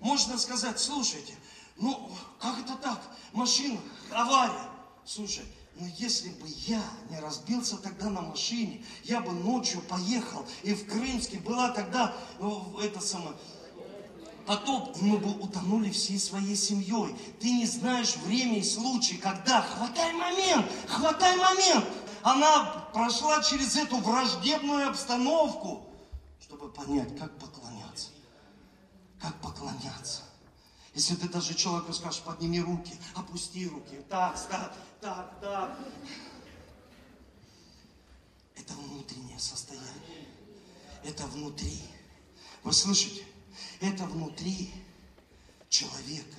[0.01, 1.35] Можно сказать, слушайте,
[1.77, 3.03] ну как это так?
[3.33, 4.71] Машина, авария.
[5.07, 5.45] Слушай,
[5.77, 10.87] но если бы я не разбился тогда на машине, я бы ночью поехал, и в
[10.87, 13.37] Крымске была тогда, ну, это самое,
[14.47, 17.17] потоп, и мы бы утонули всей своей семьей.
[17.41, 19.63] Ты не знаешь время и случай, когда.
[19.63, 21.85] Хватай момент, хватай момент.
[22.23, 25.87] Она прошла через эту враждебную обстановку,
[26.41, 28.09] чтобы понять, как поклоняться.
[29.21, 30.23] Как поклоняться.
[30.95, 35.79] Если ты даже человеку скажешь, подними руки, опусти руки, так, так, так, так.
[38.55, 40.29] Это внутреннее состояние.
[41.03, 41.83] Это внутри.
[42.63, 43.27] Вы слышите?
[43.81, 44.73] Это внутри
[45.69, 46.37] человека.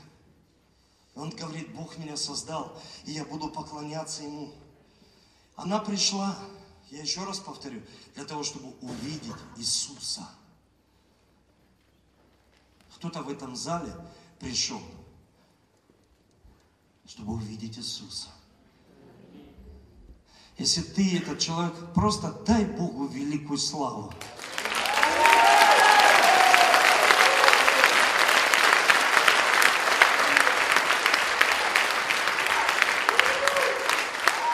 [1.16, 4.54] Он говорит, Бог меня создал, и я буду поклоняться Ему.
[5.58, 6.38] Она пришла,
[6.92, 7.82] я еще раз повторю,
[8.16, 10.28] для того, чтобы увидеть Иисуса.
[12.96, 13.94] Кто-то в этом зале
[14.40, 14.82] пришел,
[17.08, 18.30] чтобы увидеть Иисуса.
[20.58, 24.14] Если ты этот человек, просто дай Богу великую славу.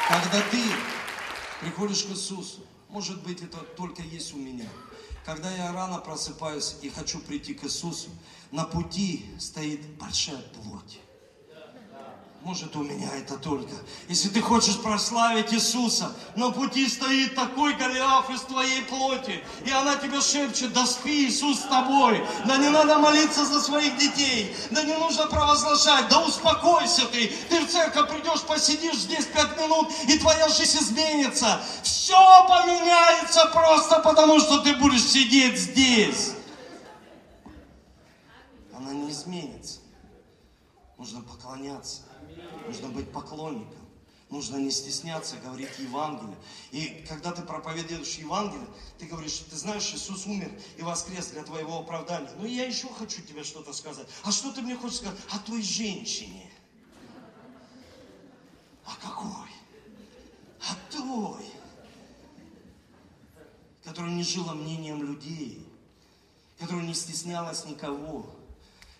[0.08, 0.71] Когда ты
[1.72, 2.60] приходишь к Иисусу,
[2.90, 4.68] может быть, это только есть у меня.
[5.26, 8.10] Когда я рано просыпаюсь и хочу прийти к Иисусу,
[8.52, 11.00] на пути стоит большая плоть.
[12.44, 13.72] Может, у меня это только.
[14.10, 19.96] Если ты хочешь прославить Иисуса, на пути стоит такой Голиаф из твоей плоти, и она
[19.96, 24.84] тебе шепчет, да спи, Иисус с тобой, да не надо молиться за своих детей, да
[24.84, 30.18] не нужно провозглашать, да успокойся ты, ты в церковь придешь, посидишь здесь пять минут, и
[30.18, 31.62] твоя жизнь изменится.
[31.84, 36.32] Все поменяется просто потому, что ты будешь сидеть здесь.
[38.76, 39.80] Она не изменится.
[40.98, 42.02] Нужно поклоняться.
[42.72, 43.86] Нужно быть поклонником.
[44.30, 46.38] нужно не стесняться говорить Евангелие.
[46.72, 48.66] И когда ты проповедуешь Евангелие,
[48.98, 52.32] ты говоришь, ты знаешь, Иисус умер и воскрес для твоего оправдания.
[52.38, 54.08] Ну, я еще хочу тебе что-то сказать.
[54.24, 55.20] А что ты мне хочешь сказать?
[55.32, 56.50] О той женщине.
[58.86, 59.52] А какой?
[60.62, 61.46] О той,
[63.84, 65.68] которая не жила мнением людей,
[66.58, 68.34] которая не стеснялась никого,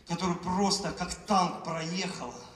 [0.10, 2.36] которая просто как танк проехала–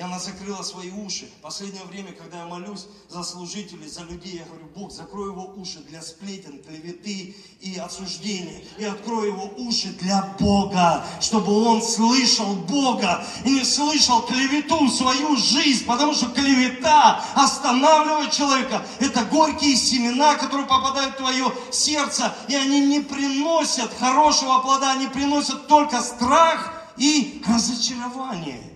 [0.00, 1.28] и она закрыла свои уши.
[1.42, 5.80] Последнее время, когда я молюсь за служителей, за людей, я говорю, Бог, закрой его уши
[5.80, 8.64] для сплетен, клеветы и осуждения.
[8.78, 14.90] И открой его уши для Бога, чтобы он слышал Бога и не слышал клевету в
[14.90, 15.84] свою жизнь.
[15.84, 18.82] Потому что клевета останавливает человека.
[19.00, 22.34] Это горькие семена, которые попадают в твое сердце.
[22.48, 28.69] И они не приносят хорошего плода, они приносят только страх и разочарование.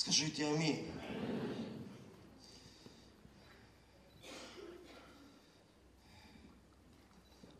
[0.00, 0.90] Скажите аминь.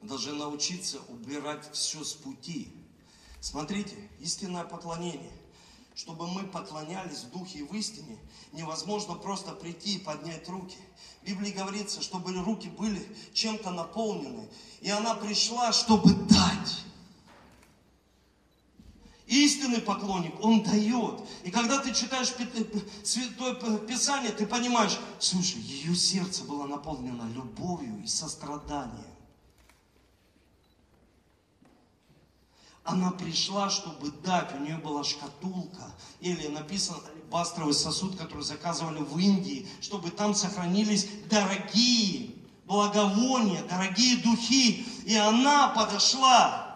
[0.00, 2.72] Должны научиться убирать все с пути.
[3.42, 5.30] Смотрите, истинное поклонение.
[5.94, 8.18] Чтобы мы поклонялись в духе и в истине,
[8.52, 10.78] невозможно просто прийти и поднять руки.
[11.20, 14.48] В Библии говорится, чтобы руки были чем-то наполнены.
[14.80, 16.79] И она пришла, чтобы дать.
[19.30, 21.20] Истинный поклонник, он дает.
[21.44, 22.34] И когда ты читаешь
[23.04, 29.06] Святое Писание, ты понимаешь, слушай, ее сердце было наполнено любовью и состраданием.
[32.82, 34.52] Она пришла, чтобы дать.
[34.56, 35.94] У нее была шкатулка.
[36.18, 42.34] Или написано алебастровый сосуд, который заказывали в Индии, чтобы там сохранились дорогие
[42.66, 44.84] благовония, дорогие духи.
[45.06, 46.69] И она подошла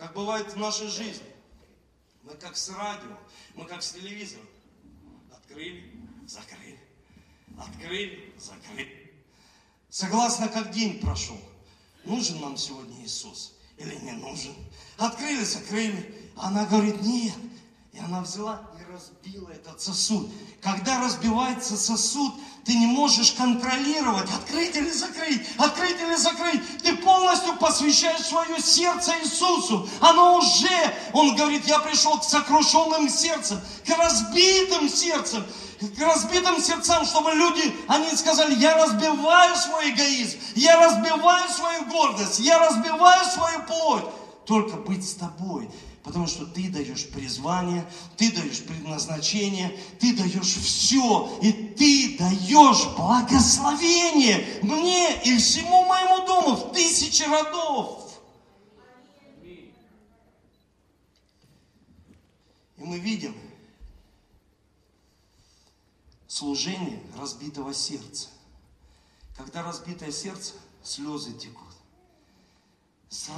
[0.00, 1.26] как бывает в нашей жизни.
[2.22, 3.18] Мы как с радио,
[3.54, 4.46] мы как с телевизором.
[5.30, 5.92] Открыли,
[6.26, 6.80] закрыли.
[7.58, 9.12] Открыли, закрыли.
[9.90, 11.38] Согласно, как день прошел.
[12.04, 14.54] Нужен нам сегодня Иисус или не нужен?
[14.96, 16.30] Открыли, закрыли.
[16.34, 17.34] Она говорит, нет.
[17.92, 18.69] И она взяла
[19.00, 20.30] разбила этот сосуд.
[20.62, 22.34] Когда разбивается сосуд,
[22.64, 26.60] ты не можешь контролировать, открыть или закрыть, открыть или закрыть.
[26.82, 29.88] Ты полностью посвящаешь свое сердце Иисусу.
[30.00, 35.46] Оно уже, Он говорит, я пришел к сокрушенным сердцам, к разбитым сердцам,
[35.80, 42.40] к разбитым сердцам, чтобы люди, они сказали, я разбиваю свой эгоизм, я разбиваю свою гордость,
[42.40, 44.04] я разбиваю свою плоть.
[44.44, 45.70] Только быть с тобой.
[46.02, 47.86] Потому что ты даешь призвание,
[48.16, 56.56] ты даешь предназначение, ты даешь все, и ты даешь благословение мне и всему моему дому
[56.56, 58.18] в тысячи родов.
[62.78, 63.36] И мы видим
[66.26, 68.28] служение разбитого сердца.
[69.36, 71.66] Когда разбитое сердце, слезы текут.
[73.10, 73.28] С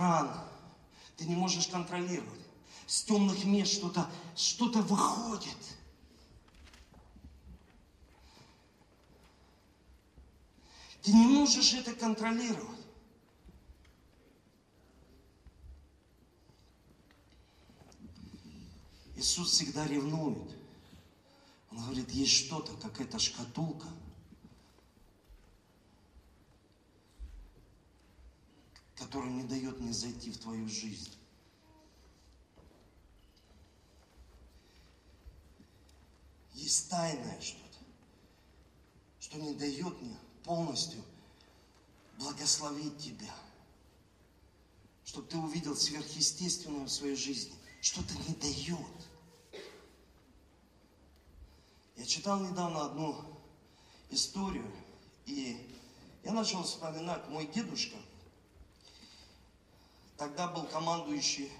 [1.17, 2.42] ты не можешь контролировать
[2.93, 5.57] с темных мест что-то что выходит.
[11.01, 12.87] Ты не можешь это контролировать.
[19.17, 20.55] Иисус всегда ревнует.
[21.71, 23.89] Он говорит, есть что-то, как эта шкатулка,
[28.97, 31.11] которая не дает мне зайти в твою жизнь.
[36.63, 37.79] Есть тайное что-то,
[39.19, 41.03] что не дает мне полностью
[42.19, 43.35] благословить тебя.
[45.07, 47.55] Чтобы ты увидел сверхъестественное в своей жизни.
[47.81, 49.09] Что-то не дает.
[51.97, 53.25] Я читал недавно одну
[54.11, 54.71] историю,
[55.25, 55.57] и
[56.23, 57.97] я начал вспоминать, мой дедушка
[60.19, 61.51] тогда был командующий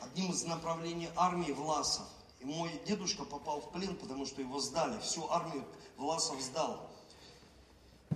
[0.00, 2.06] одним из направлений армии Власов.
[2.40, 4.98] И мой дедушка попал в плен, потому что его сдали.
[5.00, 5.64] Всю армию
[5.96, 6.90] Власов сдал.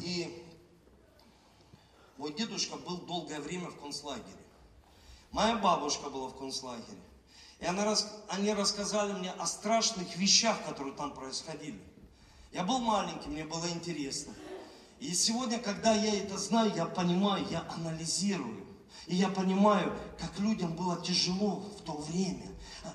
[0.01, 0.47] И
[2.17, 4.25] мой дедушка был долгое время в концлагере.
[5.31, 6.99] Моя бабушка была в концлагере.
[7.61, 7.95] И она,
[8.29, 11.81] они рассказали мне о страшных вещах, которые там происходили.
[12.53, 14.35] Я был маленький, мне было интересно.
[14.99, 18.67] И сегодня, когда я это знаю, я понимаю, я анализирую.
[19.07, 22.49] И я понимаю, как людям было тяжело в то время.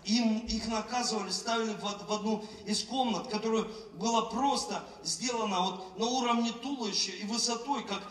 [0.06, 3.66] Им, их наказывали, ставили в, в одну из комнат, которая
[3.96, 8.02] была просто сделана вот на уровне туловища и высотой, как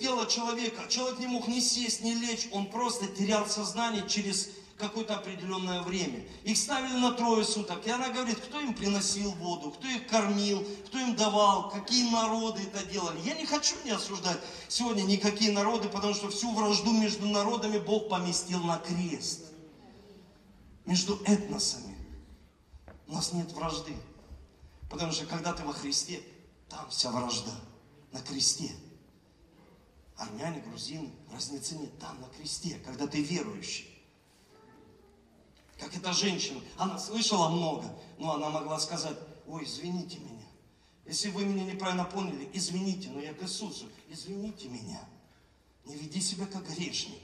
[0.00, 0.82] тело человека.
[0.88, 4.48] Человек не мог ни сесть, ни лечь, он просто терял сознание через
[4.78, 6.24] какое-то определенное время.
[6.44, 7.86] Их ставили на трое суток.
[7.86, 12.62] И она говорит, кто им приносил воду, кто их кормил, кто им давал, какие народы
[12.62, 13.20] это делали.
[13.24, 14.38] Я не хочу не осуждать
[14.68, 19.51] сегодня никакие народы, потому что всю вражду между народами Бог поместил на крест.
[20.84, 21.96] Между этносами.
[23.06, 23.94] У нас нет вражды.
[24.90, 26.22] Потому что когда ты во Христе,
[26.68, 27.52] там вся вражда.
[28.12, 28.70] На кресте.
[30.16, 31.98] Армяне, грузины, разницы нет.
[31.98, 33.92] Там на кресте, когда ты верующий
[35.82, 36.60] как эта женщина.
[36.76, 39.16] Она слышала много, но она могла сказать,
[39.46, 40.46] ой, извините меня.
[41.04, 45.00] Если вы меня неправильно поняли, извините, но я к Иисусу, извините меня.
[45.84, 47.18] Не веди себя как грешник.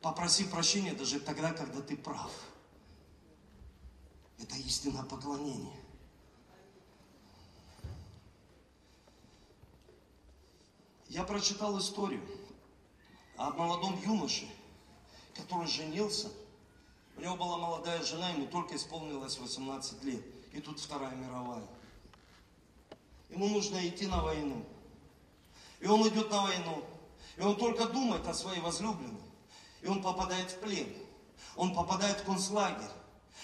[0.00, 2.32] Попроси прощения даже тогда, когда ты прав.
[4.38, 5.76] Это истинное поклонение.
[11.08, 12.22] Я прочитал историю
[13.36, 14.48] о молодом юноше,
[15.34, 16.30] который женился–
[17.18, 20.22] у него была молодая жена, ему только исполнилось 18 лет.
[20.52, 21.66] И тут Вторая мировая.
[23.28, 24.64] Ему нужно идти на войну.
[25.80, 26.84] И он идет на войну.
[27.36, 29.20] И он только думает о своей возлюбленной.
[29.82, 30.88] И он попадает в плен.
[31.56, 32.90] Он попадает в концлагерь.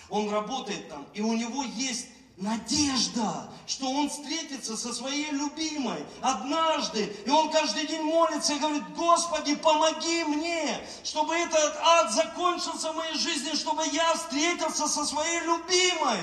[0.09, 1.07] Он работает там.
[1.15, 2.07] И у него есть
[2.37, 7.05] надежда, что он встретится со своей любимой однажды.
[7.25, 12.97] И он каждый день молится и говорит, Господи, помоги мне, чтобы этот ад закончился в
[12.97, 16.21] моей жизни, чтобы я встретился со своей любимой.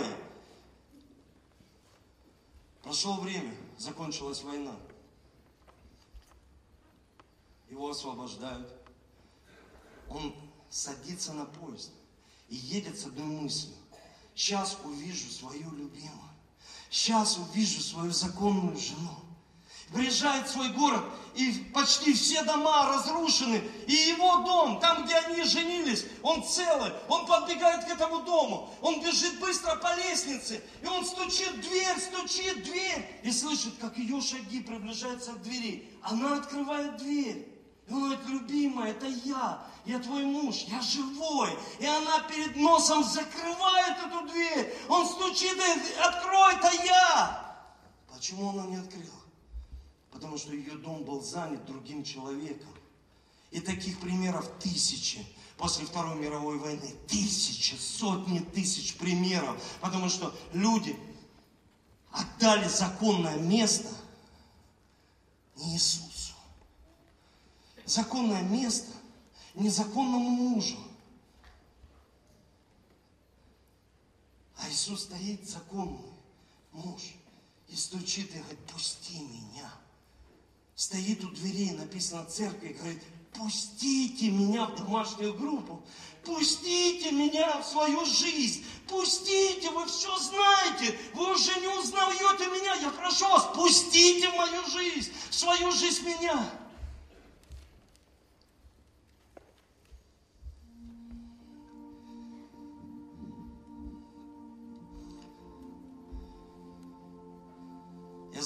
[2.84, 4.76] Прошло время, закончилась война.
[7.70, 8.81] Его освобождают.
[10.14, 10.36] Он
[10.70, 11.92] садится на поезд
[12.50, 13.76] и едет с одной мыслью
[14.36, 16.30] Сейчас увижу свою любимую.
[16.90, 19.18] Сейчас увижу свою законную жену.
[19.94, 21.04] Приезжает в свой город,
[21.36, 23.62] и почти все дома разрушены.
[23.88, 26.92] И его дом, там, где они женились, он целый.
[27.10, 28.74] Он подбегает к этому дому.
[28.82, 30.62] Он бежит быстро по лестнице.
[30.82, 33.06] И он стучит в дверь, стучит в дверь.
[33.24, 35.90] И слышит, как ее шаги приближаются к двери.
[36.04, 37.48] Она открывает дверь.
[37.88, 41.58] И он говорит, любимая, это я я твой муж, я живой.
[41.80, 44.74] И она перед носом закрывает эту дверь.
[44.88, 47.58] Он стучит и открой, это я.
[48.14, 49.22] Почему она не открыла?
[50.12, 52.70] Потому что ее дом был занят другим человеком.
[53.50, 55.26] И таких примеров тысячи.
[55.58, 59.62] После Второй мировой войны тысячи, сотни тысяч примеров.
[59.82, 60.98] Потому что люди
[62.12, 63.90] отдали законное место
[65.58, 66.34] не Иисусу.
[67.86, 68.92] Законное место
[69.56, 70.78] незаконному мужу.
[74.58, 76.14] А Иисус стоит законный
[76.72, 77.02] муж
[77.68, 79.72] и стучит и говорит, пусти меня.
[80.76, 85.82] Стоит у дверей, написано церкви, и говорит, пустите меня в домашнюю группу,
[86.24, 92.90] пустите меня в свою жизнь, пустите, вы все знаете, вы уже не узнаете меня, я
[92.90, 96.61] прошу вас, пустите в мою жизнь, в свою жизнь меня.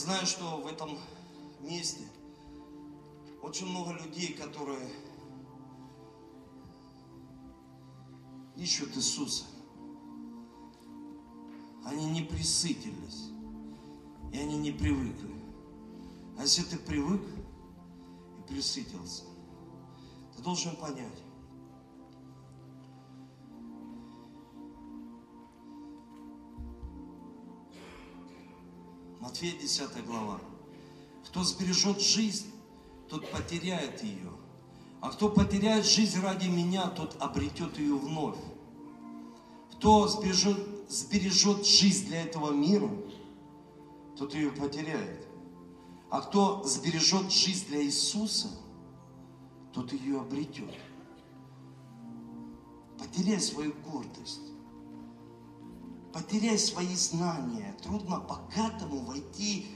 [0.05, 0.99] Знаю, что в этом
[1.61, 2.07] месте
[3.41, 4.87] очень много людей, которые
[8.55, 9.45] ищут Иисуса.
[11.85, 13.29] Они не присытились,
[14.31, 15.33] и они не привыкли.
[16.37, 17.23] А если ты привык
[18.37, 19.23] и присытился,
[20.35, 21.23] ты должен понять,
[29.35, 30.39] Матфея 10 глава.
[31.25, 32.45] Кто сбережет жизнь,
[33.09, 34.31] тот потеряет ее.
[35.01, 38.37] А кто потеряет жизнь ради меня, тот обретет ее вновь.
[39.73, 40.57] Кто сбережет,
[40.87, 42.89] сбережет жизнь для этого мира,
[44.17, 45.27] тот ее потеряет.
[46.09, 48.47] А кто сбережет жизнь для Иисуса,
[49.73, 50.73] тот ее обретет.
[52.97, 54.54] Потеряй свою гордость
[56.15, 57.75] потеряй свои знания.
[57.83, 59.67] Трудно богатому войти,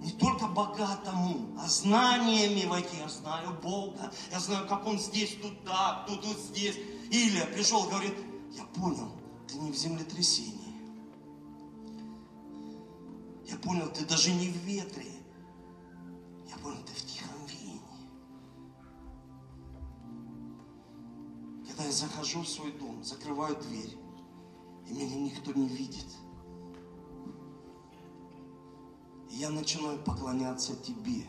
[0.00, 2.96] не только богатому, а знаниями войти.
[2.96, 6.76] Я знаю Бога, я знаю, как Он здесь, тут так, тут вот здесь.
[7.10, 8.14] Или пришел, говорит,
[8.56, 9.12] я понял,
[9.46, 10.74] ты не в землетрясении.
[13.46, 15.12] Я понял, ты даже не в ветре.
[16.50, 17.80] Я понял, ты в тихом вине.
[21.68, 23.96] Когда я захожу в свой дом, закрываю дверь,
[24.86, 26.06] и меня никто не видит.
[29.30, 31.26] И я начинаю поклоняться Тебе.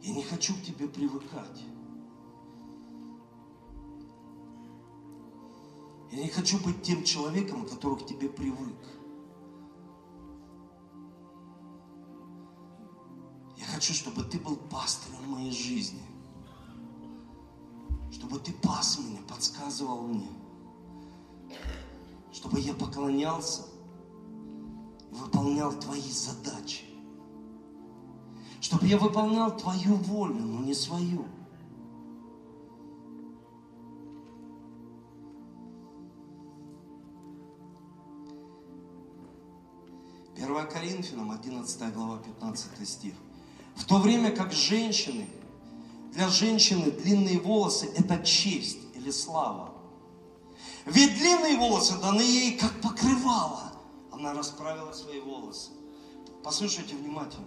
[0.00, 1.64] Я не хочу к Тебе привыкать.
[6.10, 8.78] Я не хочу быть тем человеком, который к Тебе привык.
[13.56, 16.02] Я хочу, чтобы Ты был пастырем моей жизни.
[18.10, 20.28] Чтобы Ты пас меня, подсказывал мне.
[22.38, 23.62] Чтобы я поклонялся
[25.10, 26.84] и выполнял Твои задачи.
[28.60, 31.24] Чтобы я выполнял Твою волю, но не свою.
[40.36, 43.14] 1 Коринфянам, 11 глава, 15 стих.
[43.74, 45.28] В то время как женщины,
[46.12, 49.77] для женщины длинные волосы– это честь или слава.
[50.88, 53.72] Ведь длинные волосы даны ей как покрывало.
[54.10, 55.70] Она расправила свои волосы.
[56.42, 57.46] Послушайте внимательно.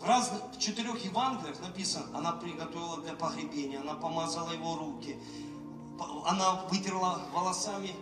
[0.00, 5.18] В, разных, в четырех Евангелиях написано, она приготовила для погребения, она помазала его руки,
[6.26, 7.94] она вытерла волосами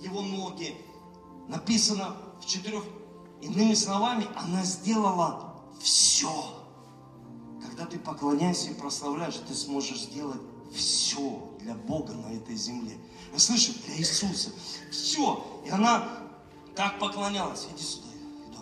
[0.00, 0.74] его ноги.
[1.48, 2.82] Написано, в четырех,
[3.42, 6.32] иными словами, она сделала все.
[7.62, 10.40] Когда ты поклоняешься и прославляешь, ты сможешь сделать
[10.74, 12.96] все для Бога на этой земле.
[13.32, 14.50] Вы слышите, для Иисуса.
[14.90, 15.62] Все.
[15.64, 16.08] И она
[16.74, 17.68] так поклонялась.
[17.74, 18.08] Иди сюда,
[18.48, 18.58] иду.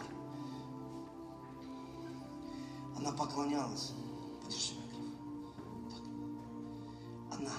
[2.96, 3.92] Она поклонялась.
[4.42, 5.14] Подержи микрофон.
[7.32, 7.52] Она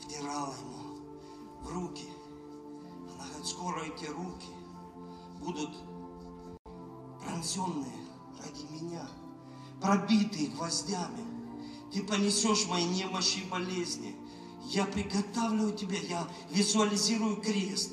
[0.00, 0.98] втирала ему
[1.62, 2.08] в руки.
[3.14, 4.48] Она говорит, скоро эти руки
[5.40, 5.70] будут
[7.20, 8.06] пронзенные
[8.42, 9.08] ради меня,
[9.80, 11.24] пробитые гвоздями.
[11.92, 14.14] Ты понесешь мои немощи и болезни.
[14.68, 17.92] Я приготавливаю тебя, я визуализирую крест.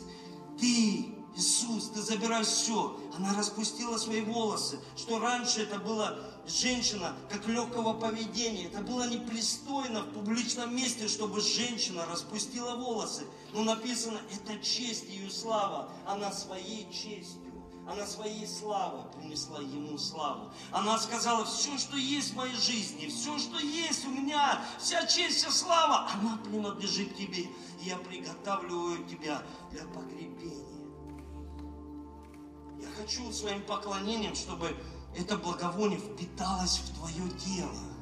[0.60, 3.00] Ты, Иисус, ты забираешь все.
[3.16, 6.18] Она распустила свои волосы, что раньше это была
[6.48, 8.66] женщина как легкого поведения.
[8.66, 13.26] Это было непристойно в публичном месте, чтобы женщина распустила волосы.
[13.54, 15.92] Но написано, это честь ее слава.
[16.08, 17.53] Она своей честью
[17.88, 20.52] она своей славой принесла ему славу.
[20.72, 25.40] Она сказала, все, что есть в моей жизни, все, что есть у меня, вся честь,
[25.40, 27.48] вся слава, она принадлежит тебе.
[27.82, 30.64] Я приготавливаю тебя для погребения.
[32.80, 34.76] Я хочу своим поклонением, чтобы
[35.18, 37.94] это благовоние впиталось в твое тело.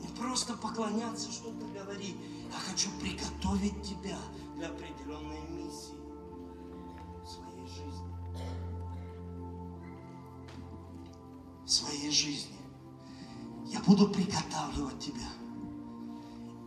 [0.00, 2.16] Не просто поклоняться, что-то говорить.
[2.52, 4.18] Я хочу приготовить тебя
[4.56, 5.41] для определенной
[11.72, 12.58] своей жизни.
[13.66, 15.28] Я буду приготавливать тебя.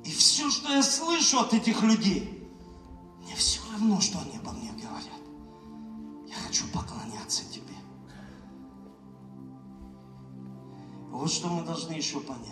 [0.03, 2.47] И все, что я слышу от этих людей,
[3.24, 5.22] мне все равно, что они обо мне говорят.
[6.28, 7.76] Я хочу поклоняться тебе.
[11.12, 12.51] Вот что мы должны еще понять.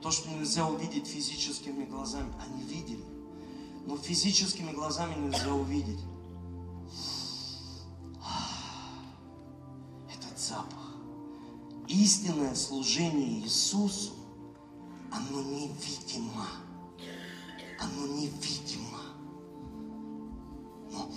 [0.00, 3.04] То, что нельзя увидеть физическими глазами, они видели.
[3.86, 6.00] Но физическими глазами нельзя увидеть.
[11.88, 14.12] Истинное служение Иисусу,
[15.10, 16.46] оно невидимо.
[17.78, 19.00] Оно невидимо.
[20.90, 21.10] Но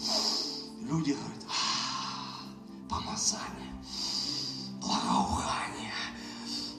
[0.82, 3.74] люди говорят, а, помазание,
[4.82, 5.94] благоухание.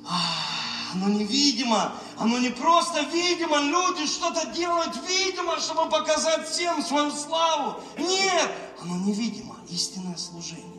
[0.05, 7.11] А, оно невидимо, оно не просто видимо, люди что-то делают видимо, чтобы показать всем свою
[7.11, 7.81] славу.
[7.99, 10.76] Нет, оно невидимо, истинное служение.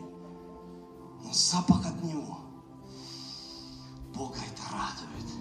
[1.28, 2.38] Но запах от него–
[4.18, 5.32] Бога это радует.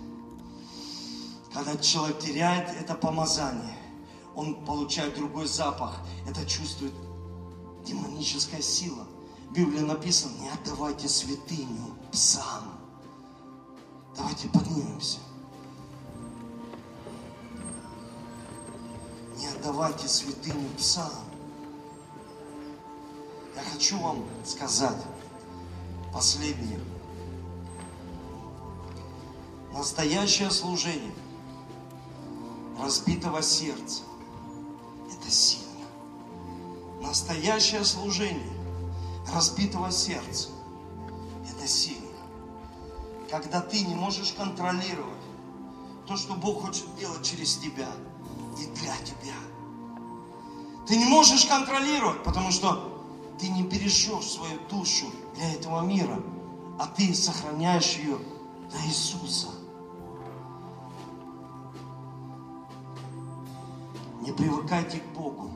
[1.52, 3.76] Когда человек теряет это помазание,
[4.36, 5.96] он получает другой запах.
[6.28, 6.94] Это чувствует
[7.84, 9.08] демоническая сила.
[9.50, 12.78] В Библии написано, не отдавайте святыню псам.
[14.16, 15.18] Давайте поднимемся.
[19.38, 21.12] Не отдавайте святыню псам.
[23.56, 25.02] Я хочу вам сказать
[26.14, 26.80] последнее.
[29.74, 31.14] Настоящее служение
[32.80, 34.04] разбитого сердца–
[35.12, 35.66] это сильно.
[37.02, 38.54] Настоящее служение
[39.34, 40.50] разбитого сердца–
[41.50, 42.08] это сильно.
[43.30, 45.18] Когда ты не можешь контролировать
[46.08, 47.90] то, что Бог хочет делать через тебя
[48.58, 49.36] и для тебя.
[50.88, 53.04] Ты не можешь контролировать, потому что
[53.40, 56.20] ты не бережешь свою душу для этого мира,
[56.80, 58.18] а ты сохраняешь ее
[58.70, 59.50] для Иисуса.
[64.22, 65.52] Не привыкайте к Богу.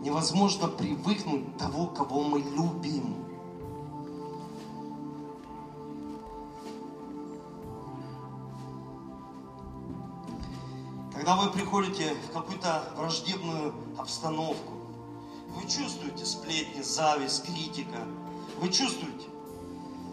[0.00, 3.16] Невозможно привыкнуть того, кого мы любим.
[11.12, 14.81] Когда вы приходите в какую-то враждебную обстановку,
[15.54, 17.98] вы чувствуете сплетни, зависть, критика.
[18.58, 19.26] Вы чувствуете?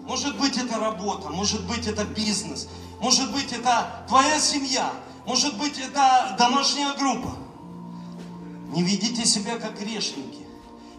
[0.03, 2.67] Может быть, это работа, может быть, это бизнес,
[2.99, 4.91] может быть, это твоя семья,
[5.25, 7.31] может быть, это домашняя группа.
[8.71, 10.45] Не ведите себя как грешники.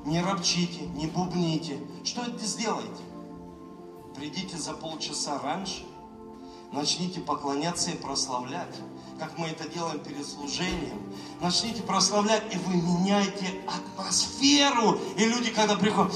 [0.05, 1.78] Не ропчите, не бубните.
[2.05, 3.03] Что это сделаете?
[4.16, 5.84] Придите за полчаса раньше,
[6.72, 8.74] начните поклоняться и прославлять
[9.21, 10.99] как мы это делаем перед служением.
[11.43, 14.99] Начните прославлять, и вы меняете атмосферу.
[15.16, 16.14] И люди, когда приходят,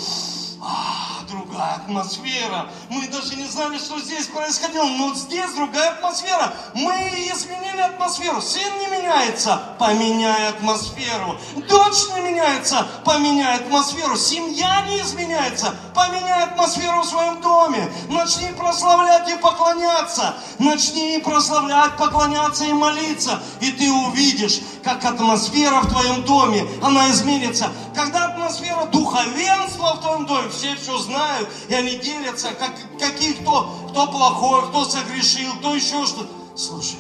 [0.61, 1.23] а,
[1.55, 2.67] другая атмосфера.
[2.91, 6.53] Мы даже не знали, что здесь происходило, но здесь другая атмосфера.
[6.75, 6.93] Мы
[7.33, 8.43] изменили атмосферу.
[8.43, 11.39] Сын не меняется, поменяй атмосферу.
[11.69, 14.17] Дочь не меняется, поменяй атмосферу.
[14.17, 17.89] Семья не изменяется, поменяй атмосферу в своем доме.
[18.09, 20.35] Начни прославлять и поклоняться.
[20.59, 23.41] Начни прославлять, поклоняться и молиться.
[23.61, 27.71] И ты увидишь, как атмосфера в твоем доме, она изменится.
[27.95, 33.69] Когда атмосфера духовенства в твоем доме, все все знают, и они делятся, как, какие кто,
[33.91, 36.27] кто плохой, кто согрешил, кто еще что.
[36.55, 36.99] Слушай,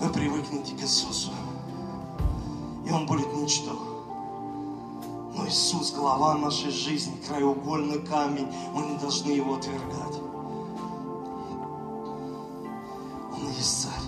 [0.00, 1.30] вы привыкнете к Иисусу,
[2.86, 3.72] и Он будет ничто.
[5.34, 10.16] Но Иисус, глава нашей жизни, краеугольный камень, мы не должны Его отвергать.
[13.32, 14.07] Он есть царь.